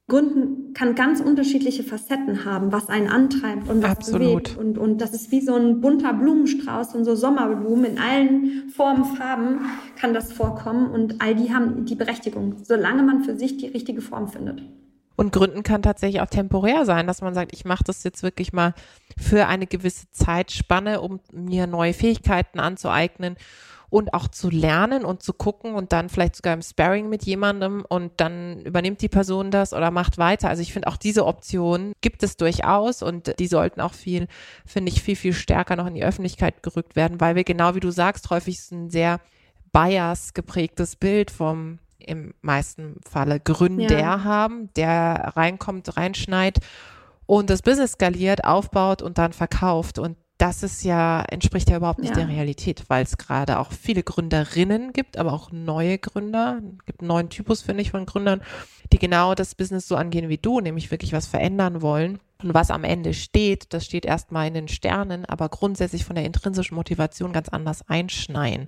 Gründen 0.10 0.74
kann 0.74 0.96
ganz 0.96 1.20
unterschiedliche 1.20 1.84
Facetten 1.84 2.46
haben, 2.46 2.72
was 2.72 2.88
einen 2.88 3.10
antreibt 3.10 3.70
und 3.70 3.84
was 3.84 3.92
Absolut. 3.92 4.22
bewegt. 4.22 4.58
Und, 4.58 4.78
und 4.78 5.02
das 5.02 5.14
ist 5.14 5.32
wie 5.32 5.42
so 5.42 5.54
ein 5.54 5.82
bunter 5.82 6.14
Blumenstrauß 6.14 6.96
und 6.96 7.04
so 7.04 7.14
Sommerblumen 7.14 7.84
in 7.84 8.00
allen 8.00 8.70
Formen, 8.70 9.04
Farben 9.04 9.60
kann 10.00 10.14
das 10.14 10.32
vorkommen 10.32 10.92
und 10.92 11.22
all 11.22 11.36
die 11.36 11.54
haben 11.54 11.84
die 11.86 11.96
Berechtigung, 11.96 12.56
solange 12.64 13.04
man 13.04 13.24
für 13.26 13.38
sich 13.38 13.58
die 13.58 13.68
richtige 13.68 14.02
Form 14.02 14.30
findet. 14.30 14.64
Und 15.18 15.34
Gründen 15.34 15.64
kann 15.64 15.82
tatsächlich 15.82 16.22
auch 16.22 16.28
temporär 16.28 16.86
sein, 16.86 17.08
dass 17.08 17.22
man 17.22 17.34
sagt, 17.34 17.52
ich 17.52 17.66
mache 17.66 17.84
das 17.84 18.04
jetzt 18.04 18.22
wirklich 18.22 18.54
mal 18.54 18.76
für 19.18 19.48
eine 19.48 19.66
gewisse 19.66 20.12
Zeitspanne, 20.12 21.02
um 21.02 21.20
mir 21.34 21.66
neue 21.66 21.94
Fähigkeiten 21.94 22.60
anzueignen 22.60 23.36
und 23.90 24.14
auch 24.14 24.28
zu 24.28 24.52
lernen 24.52 25.04
und 25.04 25.24
zu 25.24 25.34
gucken 25.34 25.74
und 25.74 25.92
dann 25.92 26.10
vielleicht 26.10 26.36
sogar 26.36 26.54
im 26.54 26.62
Sparring 26.62 27.10
mit 27.10 27.26
jemandem 27.26 27.84
und 27.90 28.12
dann 28.18 28.62
übernimmt 28.62 29.02
die 29.02 29.10
Person 29.10 29.50
das 29.50 29.74
oder 29.74 29.90
macht 29.90 30.20
weiter. 30.20 30.50
Also 30.50 30.62
ich 30.62 30.72
finde 30.72 30.88
auch 30.88 30.98
diese 30.98 31.26
Option 31.26 31.94
gibt 32.02 32.22
es 32.22 32.38
durchaus 32.38 33.02
und 33.02 33.40
die 33.40 33.48
sollten 33.48 33.82
auch 33.82 33.94
viel, 33.94 34.28
finde 34.68 34.92
ich, 34.92 35.02
viel, 35.02 35.16
viel 35.16 35.34
stärker 35.34 35.76
noch 35.76 35.88
in 35.88 35.96
die 35.96 36.04
Öffentlichkeit 36.04 36.62
gerückt 36.62 36.96
werden, 36.96 37.20
weil 37.20 37.36
wir 37.36 37.44
genau 37.44 37.74
wie 37.74 37.80
du 37.80 37.90
sagst, 37.90 38.30
häufig 38.30 38.60
ein 38.72 38.92
sehr 38.92 39.20
bias 39.72 40.36
geprägtes 40.36 40.96
Bild 40.96 41.32
vom 41.32 41.80
im 42.08 42.34
meisten 42.42 43.00
Falle 43.08 43.40
Gründer 43.40 44.00
ja. 44.00 44.24
haben, 44.24 44.70
der 44.76 45.34
reinkommt, 45.36 45.98
reinschneit 45.98 46.60
und 47.26 47.50
das 47.50 47.62
Business 47.62 47.94
skaliert, 47.94 48.44
aufbaut 48.46 49.02
und 49.02 49.18
dann 49.18 49.34
verkauft. 49.34 50.00
Und 50.00 50.18
das 50.38 50.64
ist 50.64 50.84
ja, 50.84 51.22
entspricht 51.30 51.70
ja 51.70 51.78
überhaupt 51.78 52.00
nicht 52.00 52.16
ja. 52.16 52.24
der 52.24 52.30
Realität, 52.30 52.86
weil 52.88 53.04
es 53.04 53.18
gerade 53.18 53.60
auch 53.60 53.72
viele 53.72 54.04
Gründerinnen 54.04 54.94
gibt, 54.94 55.18
aber 55.18 55.34
auch 55.34 55.52
neue 55.52 55.98
Gründer. 55.98 56.62
Es 56.80 56.86
gibt 56.86 57.02
einen 57.02 57.08
neuen 57.08 57.30
Typus, 57.30 57.62
finde 57.62 57.82
ich, 57.82 57.92
von 57.92 58.06
Gründern, 58.06 58.42
die 58.92 59.00
genau 59.00 59.36
das 59.36 59.56
Business 59.56 59.88
so 59.88 59.96
angehen 59.96 60.30
wie 60.30 60.38
du, 60.38 60.62
nämlich 60.62 60.92
wirklich 60.92 61.14
was 61.14 61.28
verändern 61.28 61.82
wollen. 61.82 62.20
Und 62.44 62.54
was 62.54 62.70
am 62.70 62.84
Ende 62.84 63.14
steht, 63.14 63.74
das 63.74 63.86
steht 63.86 64.06
erstmal 64.06 64.48
in 64.48 64.54
den 64.54 64.68
Sternen, 64.68 65.26
aber 65.26 65.50
grundsätzlich 65.50 66.06
von 66.06 66.16
der 66.16 66.26
intrinsischen 66.26 66.76
Motivation 66.76 67.34
ganz 67.34 67.50
anders 67.50 67.88
einschneien. 67.90 68.68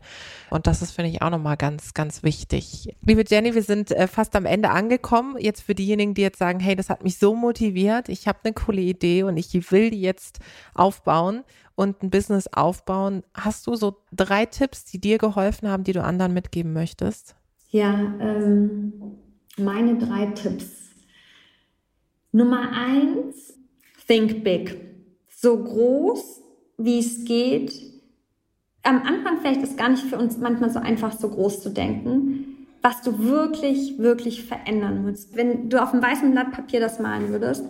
Und 0.49 0.65
das 0.65 0.81
ist, 0.81 0.91
finde 0.91 1.11
ich, 1.11 1.21
auch 1.21 1.29
nochmal 1.29 1.57
ganz, 1.57 1.93
ganz 1.93 2.23
wichtig. 2.23 2.95
Liebe 3.05 3.23
Jenny, 3.27 3.53
wir 3.53 3.61
sind 3.61 3.91
äh, 3.91 4.07
fast 4.07 4.35
am 4.35 4.45
Ende 4.45 4.71
angekommen. 4.71 5.35
Jetzt 5.39 5.61
für 5.61 5.75
diejenigen, 5.75 6.15
die 6.15 6.21
jetzt 6.21 6.39
sagen, 6.39 6.59
hey, 6.59 6.75
das 6.75 6.89
hat 6.89 7.03
mich 7.03 7.19
so 7.19 7.35
motiviert, 7.35 8.09
ich 8.09 8.27
habe 8.27 8.39
eine 8.43 8.53
coole 8.53 8.81
Idee 8.81 9.23
und 9.23 9.37
ich 9.37 9.53
will 9.71 9.91
die 9.91 10.01
jetzt 10.01 10.39
aufbauen 10.73 11.43
und 11.75 12.01
ein 12.01 12.09
Business 12.09 12.47
aufbauen. 12.51 13.23
Hast 13.35 13.67
du 13.67 13.75
so 13.75 13.97
drei 14.11 14.45
Tipps, 14.45 14.85
die 14.85 14.99
dir 14.99 15.17
geholfen 15.17 15.69
haben, 15.69 15.83
die 15.83 15.93
du 15.93 16.03
anderen 16.03 16.33
mitgeben 16.33 16.73
möchtest? 16.73 17.35
Ja, 17.69 17.93
ähm, 18.19 18.93
meine 19.57 19.97
drei 19.97 20.25
Tipps. 20.27 20.89
Nummer 22.31 22.71
eins, 22.71 23.58
think 24.09 24.43
big. 24.43 24.75
So 25.29 25.63
groß, 25.63 26.41
wie 26.77 26.99
es 26.99 27.23
geht. 27.25 27.71
Am 28.83 29.03
Anfang 29.03 29.39
vielleicht 29.39 29.61
ist 29.61 29.77
gar 29.77 29.89
nicht 29.89 30.03
für 30.03 30.17
uns 30.17 30.37
manchmal 30.37 30.71
so 30.71 30.79
einfach, 30.79 31.13
so 31.13 31.29
groß 31.29 31.61
zu 31.61 31.69
denken, 31.69 32.67
was 32.81 33.01
du 33.01 33.19
wirklich, 33.23 33.99
wirklich 33.99 34.43
verändern 34.43 35.03
musst. 35.03 35.35
Wenn 35.35 35.69
du 35.69 35.81
auf 35.81 35.93
einem 35.93 36.01
weißen 36.01 36.31
Blatt 36.31 36.51
Papier 36.51 36.79
das 36.79 36.99
malen 36.99 37.29
würdest, 37.29 37.65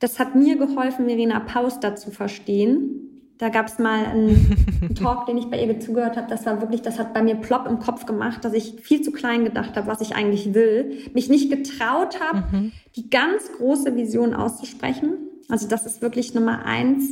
das 0.00 0.18
hat 0.18 0.34
mir 0.34 0.56
geholfen, 0.56 1.06
Verena 1.06 1.40
Paus 1.40 1.80
dazu 1.80 2.10
verstehen. 2.10 3.08
Da 3.38 3.48
gab 3.48 3.68
es 3.68 3.78
mal 3.78 4.04
einen 4.04 4.94
Talk, 5.00 5.26
den 5.26 5.38
ich 5.38 5.46
bei 5.46 5.64
ihr 5.64 5.80
zugehört 5.80 6.16
habe. 6.16 6.28
Das 6.28 6.44
war 6.44 6.60
wirklich, 6.60 6.82
das 6.82 6.98
hat 6.98 7.14
bei 7.14 7.22
mir 7.22 7.36
plopp 7.36 7.66
im 7.66 7.78
Kopf 7.78 8.04
gemacht, 8.04 8.44
dass 8.44 8.52
ich 8.52 8.80
viel 8.82 9.00
zu 9.02 9.12
klein 9.12 9.44
gedacht 9.44 9.76
habe, 9.76 9.86
was 9.86 10.00
ich 10.00 10.14
eigentlich 10.16 10.54
will. 10.54 10.98
Mich 11.14 11.28
nicht 11.28 11.50
getraut 11.50 12.20
habe, 12.20 12.44
mhm. 12.52 12.72
die 12.96 13.10
ganz 13.10 13.50
große 13.52 13.96
Vision 13.96 14.34
auszusprechen. 14.34 15.28
Also 15.48 15.68
das 15.68 15.86
ist 15.86 16.02
wirklich 16.02 16.34
Nummer 16.34 16.64
eins. 16.64 17.10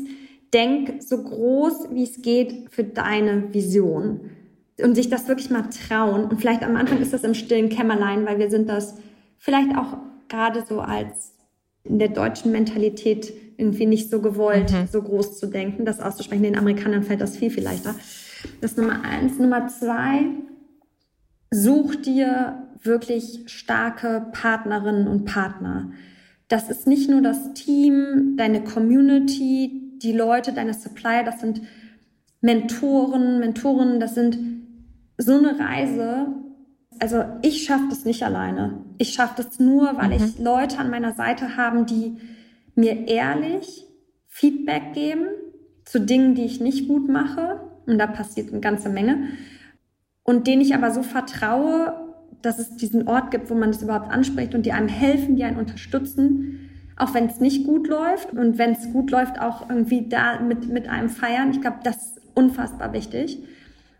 Denk 0.52 1.02
so 1.02 1.22
groß, 1.22 1.88
wie 1.92 2.04
es 2.04 2.22
geht 2.22 2.70
für 2.70 2.84
deine 2.84 3.52
Vision. 3.52 4.30
Und 4.82 4.94
sich 4.94 5.08
das 5.08 5.28
wirklich 5.28 5.50
mal 5.50 5.68
trauen. 5.68 6.24
Und 6.24 6.40
vielleicht 6.40 6.62
am 6.62 6.76
Anfang 6.76 7.00
ist 7.00 7.12
das 7.12 7.24
im 7.24 7.34
stillen 7.34 7.68
Kämmerlein, 7.68 8.26
weil 8.26 8.38
wir 8.38 8.50
sind 8.50 8.68
das 8.68 8.94
vielleicht 9.38 9.76
auch 9.76 9.98
gerade 10.28 10.64
so 10.66 10.80
als 10.80 11.34
in 11.84 11.98
der 11.98 12.08
deutschen 12.08 12.52
Mentalität 12.52 13.32
irgendwie 13.56 13.86
nicht 13.86 14.10
so 14.10 14.20
gewollt, 14.20 14.72
mhm. 14.72 14.88
so 14.90 15.02
groß 15.02 15.38
zu 15.38 15.46
denken, 15.46 15.84
das 15.84 16.00
auszusprechen. 16.00 16.42
Den 16.42 16.58
Amerikanern 16.58 17.02
fällt 17.02 17.20
das 17.20 17.36
viel, 17.36 17.50
viel 17.50 17.64
leichter. 17.64 17.94
Das 18.60 18.72
ist 18.72 18.78
Nummer 18.78 19.02
eins. 19.04 19.38
Nummer 19.38 19.68
zwei, 19.68 20.24
such 21.50 21.96
dir 21.96 22.66
wirklich 22.82 23.42
starke 23.46 24.26
Partnerinnen 24.32 25.06
und 25.06 25.26
Partner. 25.26 25.92
Das 26.50 26.68
ist 26.68 26.88
nicht 26.88 27.08
nur 27.08 27.22
das 27.22 27.54
Team, 27.54 28.34
deine 28.36 28.64
Community, 28.64 29.98
die 30.02 30.12
Leute, 30.12 30.52
deine 30.52 30.74
Supplier, 30.74 31.22
das 31.22 31.40
sind 31.40 31.62
Mentoren, 32.40 33.38
Mentorinnen, 33.38 34.00
das 34.00 34.16
sind 34.16 34.36
so 35.16 35.38
eine 35.38 35.60
Reise. 35.60 36.26
Also 36.98 37.22
ich 37.42 37.62
schaffe 37.62 37.84
das 37.88 38.04
nicht 38.04 38.24
alleine. 38.24 38.84
Ich 38.98 39.12
schaffe 39.12 39.34
das 39.36 39.60
nur, 39.60 39.96
weil 39.96 40.08
mhm. 40.08 40.24
ich 40.24 40.38
Leute 40.40 40.78
an 40.78 40.90
meiner 40.90 41.12
Seite 41.12 41.56
habe, 41.56 41.84
die 41.84 42.16
mir 42.74 43.06
ehrlich 43.06 43.86
Feedback 44.26 44.92
geben 44.92 45.28
zu 45.84 46.00
Dingen, 46.00 46.34
die 46.34 46.46
ich 46.46 46.60
nicht 46.60 46.88
gut 46.88 47.08
mache. 47.08 47.60
Und 47.86 47.98
da 47.98 48.08
passiert 48.08 48.50
eine 48.50 48.60
ganze 48.60 48.88
Menge. 48.88 49.28
Und 50.24 50.48
denen 50.48 50.62
ich 50.62 50.74
aber 50.74 50.90
so 50.90 51.04
vertraue, 51.04 52.09
dass 52.42 52.58
es 52.58 52.76
diesen 52.76 53.08
Ort 53.08 53.30
gibt, 53.30 53.50
wo 53.50 53.54
man 53.54 53.72
das 53.72 53.82
überhaupt 53.82 54.10
anspricht 54.10 54.54
und 54.54 54.66
die 54.66 54.72
einem 54.72 54.88
helfen, 54.88 55.36
die 55.36 55.44
einen 55.44 55.58
unterstützen, 55.58 56.70
auch 56.96 57.14
wenn 57.14 57.26
es 57.26 57.40
nicht 57.40 57.66
gut 57.66 57.88
läuft 57.88 58.32
und 58.32 58.58
wenn 58.58 58.72
es 58.72 58.92
gut 58.92 59.10
läuft, 59.10 59.40
auch 59.40 59.68
irgendwie 59.68 60.08
da 60.08 60.40
mit, 60.40 60.68
mit 60.68 60.88
einem 60.88 61.08
feiern. 61.08 61.50
Ich 61.50 61.60
glaube, 61.60 61.78
das 61.82 61.96
ist 61.96 62.20
unfassbar 62.34 62.92
wichtig. 62.92 63.38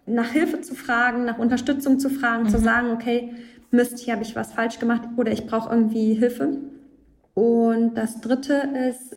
Nach 0.06 0.30
Hilfe 0.30 0.60
zu 0.60 0.74
fragen, 0.74 1.24
nach 1.24 1.38
Unterstützung 1.38 1.98
zu 1.98 2.10
fragen, 2.10 2.44
mhm. 2.44 2.48
zu 2.48 2.58
sagen, 2.58 2.90
okay, 2.90 3.32
Mist, 3.70 3.98
hier 3.98 4.14
habe 4.14 4.22
ich 4.22 4.36
was 4.36 4.52
falsch 4.52 4.78
gemacht 4.78 5.02
oder 5.16 5.32
ich 5.32 5.46
brauche 5.46 5.70
irgendwie 5.70 6.14
Hilfe. 6.14 6.58
Und 7.34 7.94
das 7.94 8.20
dritte 8.20 8.68
ist, 8.88 9.16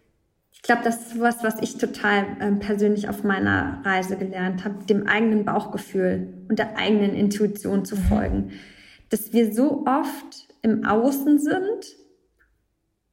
ich 0.51 0.61
glaube, 0.61 0.81
das 0.83 1.07
ist 1.07 1.19
was, 1.19 1.43
was 1.43 1.59
ich 1.61 1.77
total 1.77 2.25
ähm, 2.39 2.59
persönlich 2.59 3.09
auf 3.09 3.23
meiner 3.23 3.81
Reise 3.83 4.15
gelernt 4.15 4.63
habe, 4.63 4.85
dem 4.85 5.07
eigenen 5.07 5.43
Bauchgefühl 5.43 6.27
und 6.47 6.59
der 6.59 6.77
eigenen 6.77 7.15
Intuition 7.15 7.83
zu 7.83 7.95
mhm. 7.95 8.03
Dass 9.13 9.31
wir 9.31 9.53
so 9.53 9.85
oft 9.85 10.47
im 10.63 10.85
Außen 10.85 11.37
sind 11.37 11.95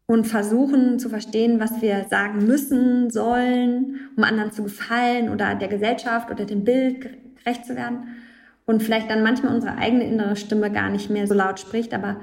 und 0.06 0.26
versuchen 0.26 0.98
zu 0.98 1.10
verstehen, 1.10 1.60
was 1.60 1.82
wir 1.82 2.06
sagen 2.08 2.46
müssen, 2.46 3.10
sollen, 3.10 4.08
um 4.16 4.24
anderen 4.24 4.50
zu 4.50 4.62
gefallen 4.62 5.28
oder 5.28 5.54
der 5.56 5.68
Gesellschaft 5.68 6.30
oder 6.30 6.46
dem 6.46 6.64
Bild 6.64 7.02
gerecht 7.02 7.66
zu 7.66 7.76
werden. 7.76 8.16
Und 8.64 8.82
vielleicht 8.82 9.10
dann 9.10 9.22
manchmal 9.22 9.54
unsere 9.54 9.76
eigene 9.76 10.06
innere 10.06 10.36
Stimme 10.36 10.72
gar 10.72 10.88
nicht 10.88 11.10
mehr 11.10 11.26
so 11.26 11.34
laut 11.34 11.60
spricht, 11.60 11.92
aber 11.92 12.18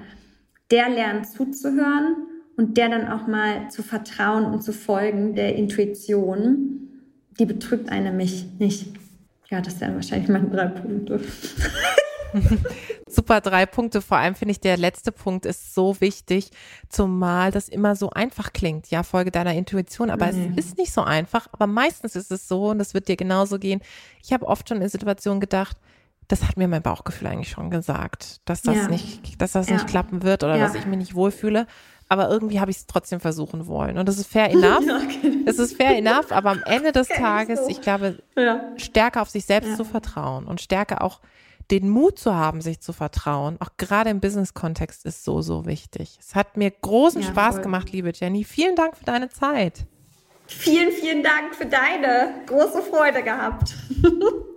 der 0.71 0.89
lernt 0.89 1.27
zuzuhören 1.27 2.15
und 2.55 2.77
der 2.77 2.89
dann 2.89 3.07
auch 3.07 3.27
mal 3.27 3.69
zu 3.69 3.83
vertrauen 3.83 4.45
und 4.45 4.63
zu 4.63 4.73
folgen, 4.73 5.35
der 5.35 5.55
Intuition, 5.55 6.89
die 7.39 7.45
betrügt 7.45 7.91
einen 7.91 8.17
mich 8.17 8.47
nicht. 8.57 8.87
Ja, 9.51 9.61
das 9.61 9.79
wären 9.79 9.93
wahrscheinlich 9.93 10.29
meine 10.29 10.49
drei 10.49 10.65
Punkte. 10.65 11.21
Super 13.17 13.41
drei 13.41 13.65
Punkte. 13.65 14.01
Vor 14.01 14.17
allem 14.17 14.35
finde 14.35 14.53
ich, 14.53 14.59
der 14.59 14.77
letzte 14.77 15.11
Punkt 15.11 15.45
ist 15.45 15.73
so 15.73 15.99
wichtig, 15.99 16.51
zumal 16.87 17.51
das 17.51 17.67
immer 17.67 17.95
so 17.95 18.11
einfach 18.11 18.53
klingt. 18.53 18.89
Ja, 18.89 19.03
Folge 19.03 19.31
deiner 19.31 19.53
Intuition. 19.53 20.09
Aber 20.09 20.31
mhm. 20.31 20.53
es 20.55 20.67
ist 20.67 20.77
nicht 20.77 20.93
so 20.93 21.01
einfach. 21.01 21.47
Aber 21.51 21.67
meistens 21.67 22.15
ist 22.15 22.31
es 22.31 22.47
so, 22.47 22.69
und 22.69 22.79
das 22.79 22.93
wird 22.93 23.07
dir 23.07 23.17
genauso 23.17 23.59
gehen. 23.59 23.81
Ich 24.23 24.33
habe 24.33 24.47
oft 24.47 24.69
schon 24.69 24.81
in 24.81 24.89
Situationen 24.89 25.41
gedacht, 25.41 25.77
das 26.27 26.47
hat 26.47 26.57
mir 26.57 26.67
mein 26.67 26.81
Bauchgefühl 26.81 27.27
eigentlich 27.27 27.49
schon 27.49 27.69
gesagt, 27.69 28.41
dass 28.45 28.61
das 28.61 28.75
ja. 28.75 28.87
nicht, 28.89 29.41
dass 29.41 29.53
das 29.53 29.67
ja. 29.67 29.75
nicht 29.75 29.87
klappen 29.87 30.23
wird 30.23 30.43
oder 30.43 30.57
ja. 30.57 30.65
dass 30.65 30.75
ich 30.75 30.85
mich 30.85 30.97
nicht 30.97 31.15
wohlfühle 31.15 31.67
aber 32.09 32.29
irgendwie 32.29 32.59
habe 32.59 32.71
ich 32.71 32.77
es 32.77 32.87
trotzdem 32.87 33.19
versuchen 33.19 33.67
wollen. 33.67 33.97
Und 33.97 34.07
das 34.07 34.17
ist 34.17 34.27
fair 34.27 34.49
enough. 34.51 34.83
okay. 34.83 35.43
Es 35.45 35.59
ist 35.59 35.75
fair 35.75 35.97
enough, 35.97 36.31
aber 36.31 36.51
am 36.51 36.63
Ende 36.63 36.91
des 36.91 37.07
Tages, 37.15 37.61
ich 37.67 37.81
glaube, 37.81 38.19
stärker 38.77 39.21
auf 39.21 39.29
sich 39.29 39.45
selbst 39.45 39.75
zu 39.75 39.83
vertrauen 39.83 40.45
und 40.45 40.61
stärker 40.61 41.03
auch 41.03 41.19
den 41.71 41.89
Mut 41.89 42.17
zu 42.17 42.33
haben, 42.33 42.61
sich 42.61 42.79
zu 42.79 42.93
vertrauen, 42.93 43.57
auch 43.59 43.71
gerade 43.77 44.09
im 44.09 44.19
Business-Kontext 44.19 45.05
ist 45.05 45.23
so, 45.23 45.41
so 45.41 45.65
wichtig. 45.65 46.17
Es 46.19 46.35
hat 46.35 46.57
mir 46.57 46.71
großen 46.71 47.23
Spaß 47.23 47.55
voll. 47.55 47.63
gemacht, 47.63 47.91
liebe 47.91 48.11
Jenny. 48.13 48.43
Vielen 48.43 48.75
Dank 48.75 48.97
für 48.97 49.05
deine 49.05 49.29
Zeit. 49.29 49.85
Vielen, 50.47 50.91
vielen 50.91 51.23
Dank 51.23 51.55
für 51.55 51.65
deine 51.65 52.41
große 52.45 52.81
Freude 52.81 53.21
gehabt. 53.21 53.75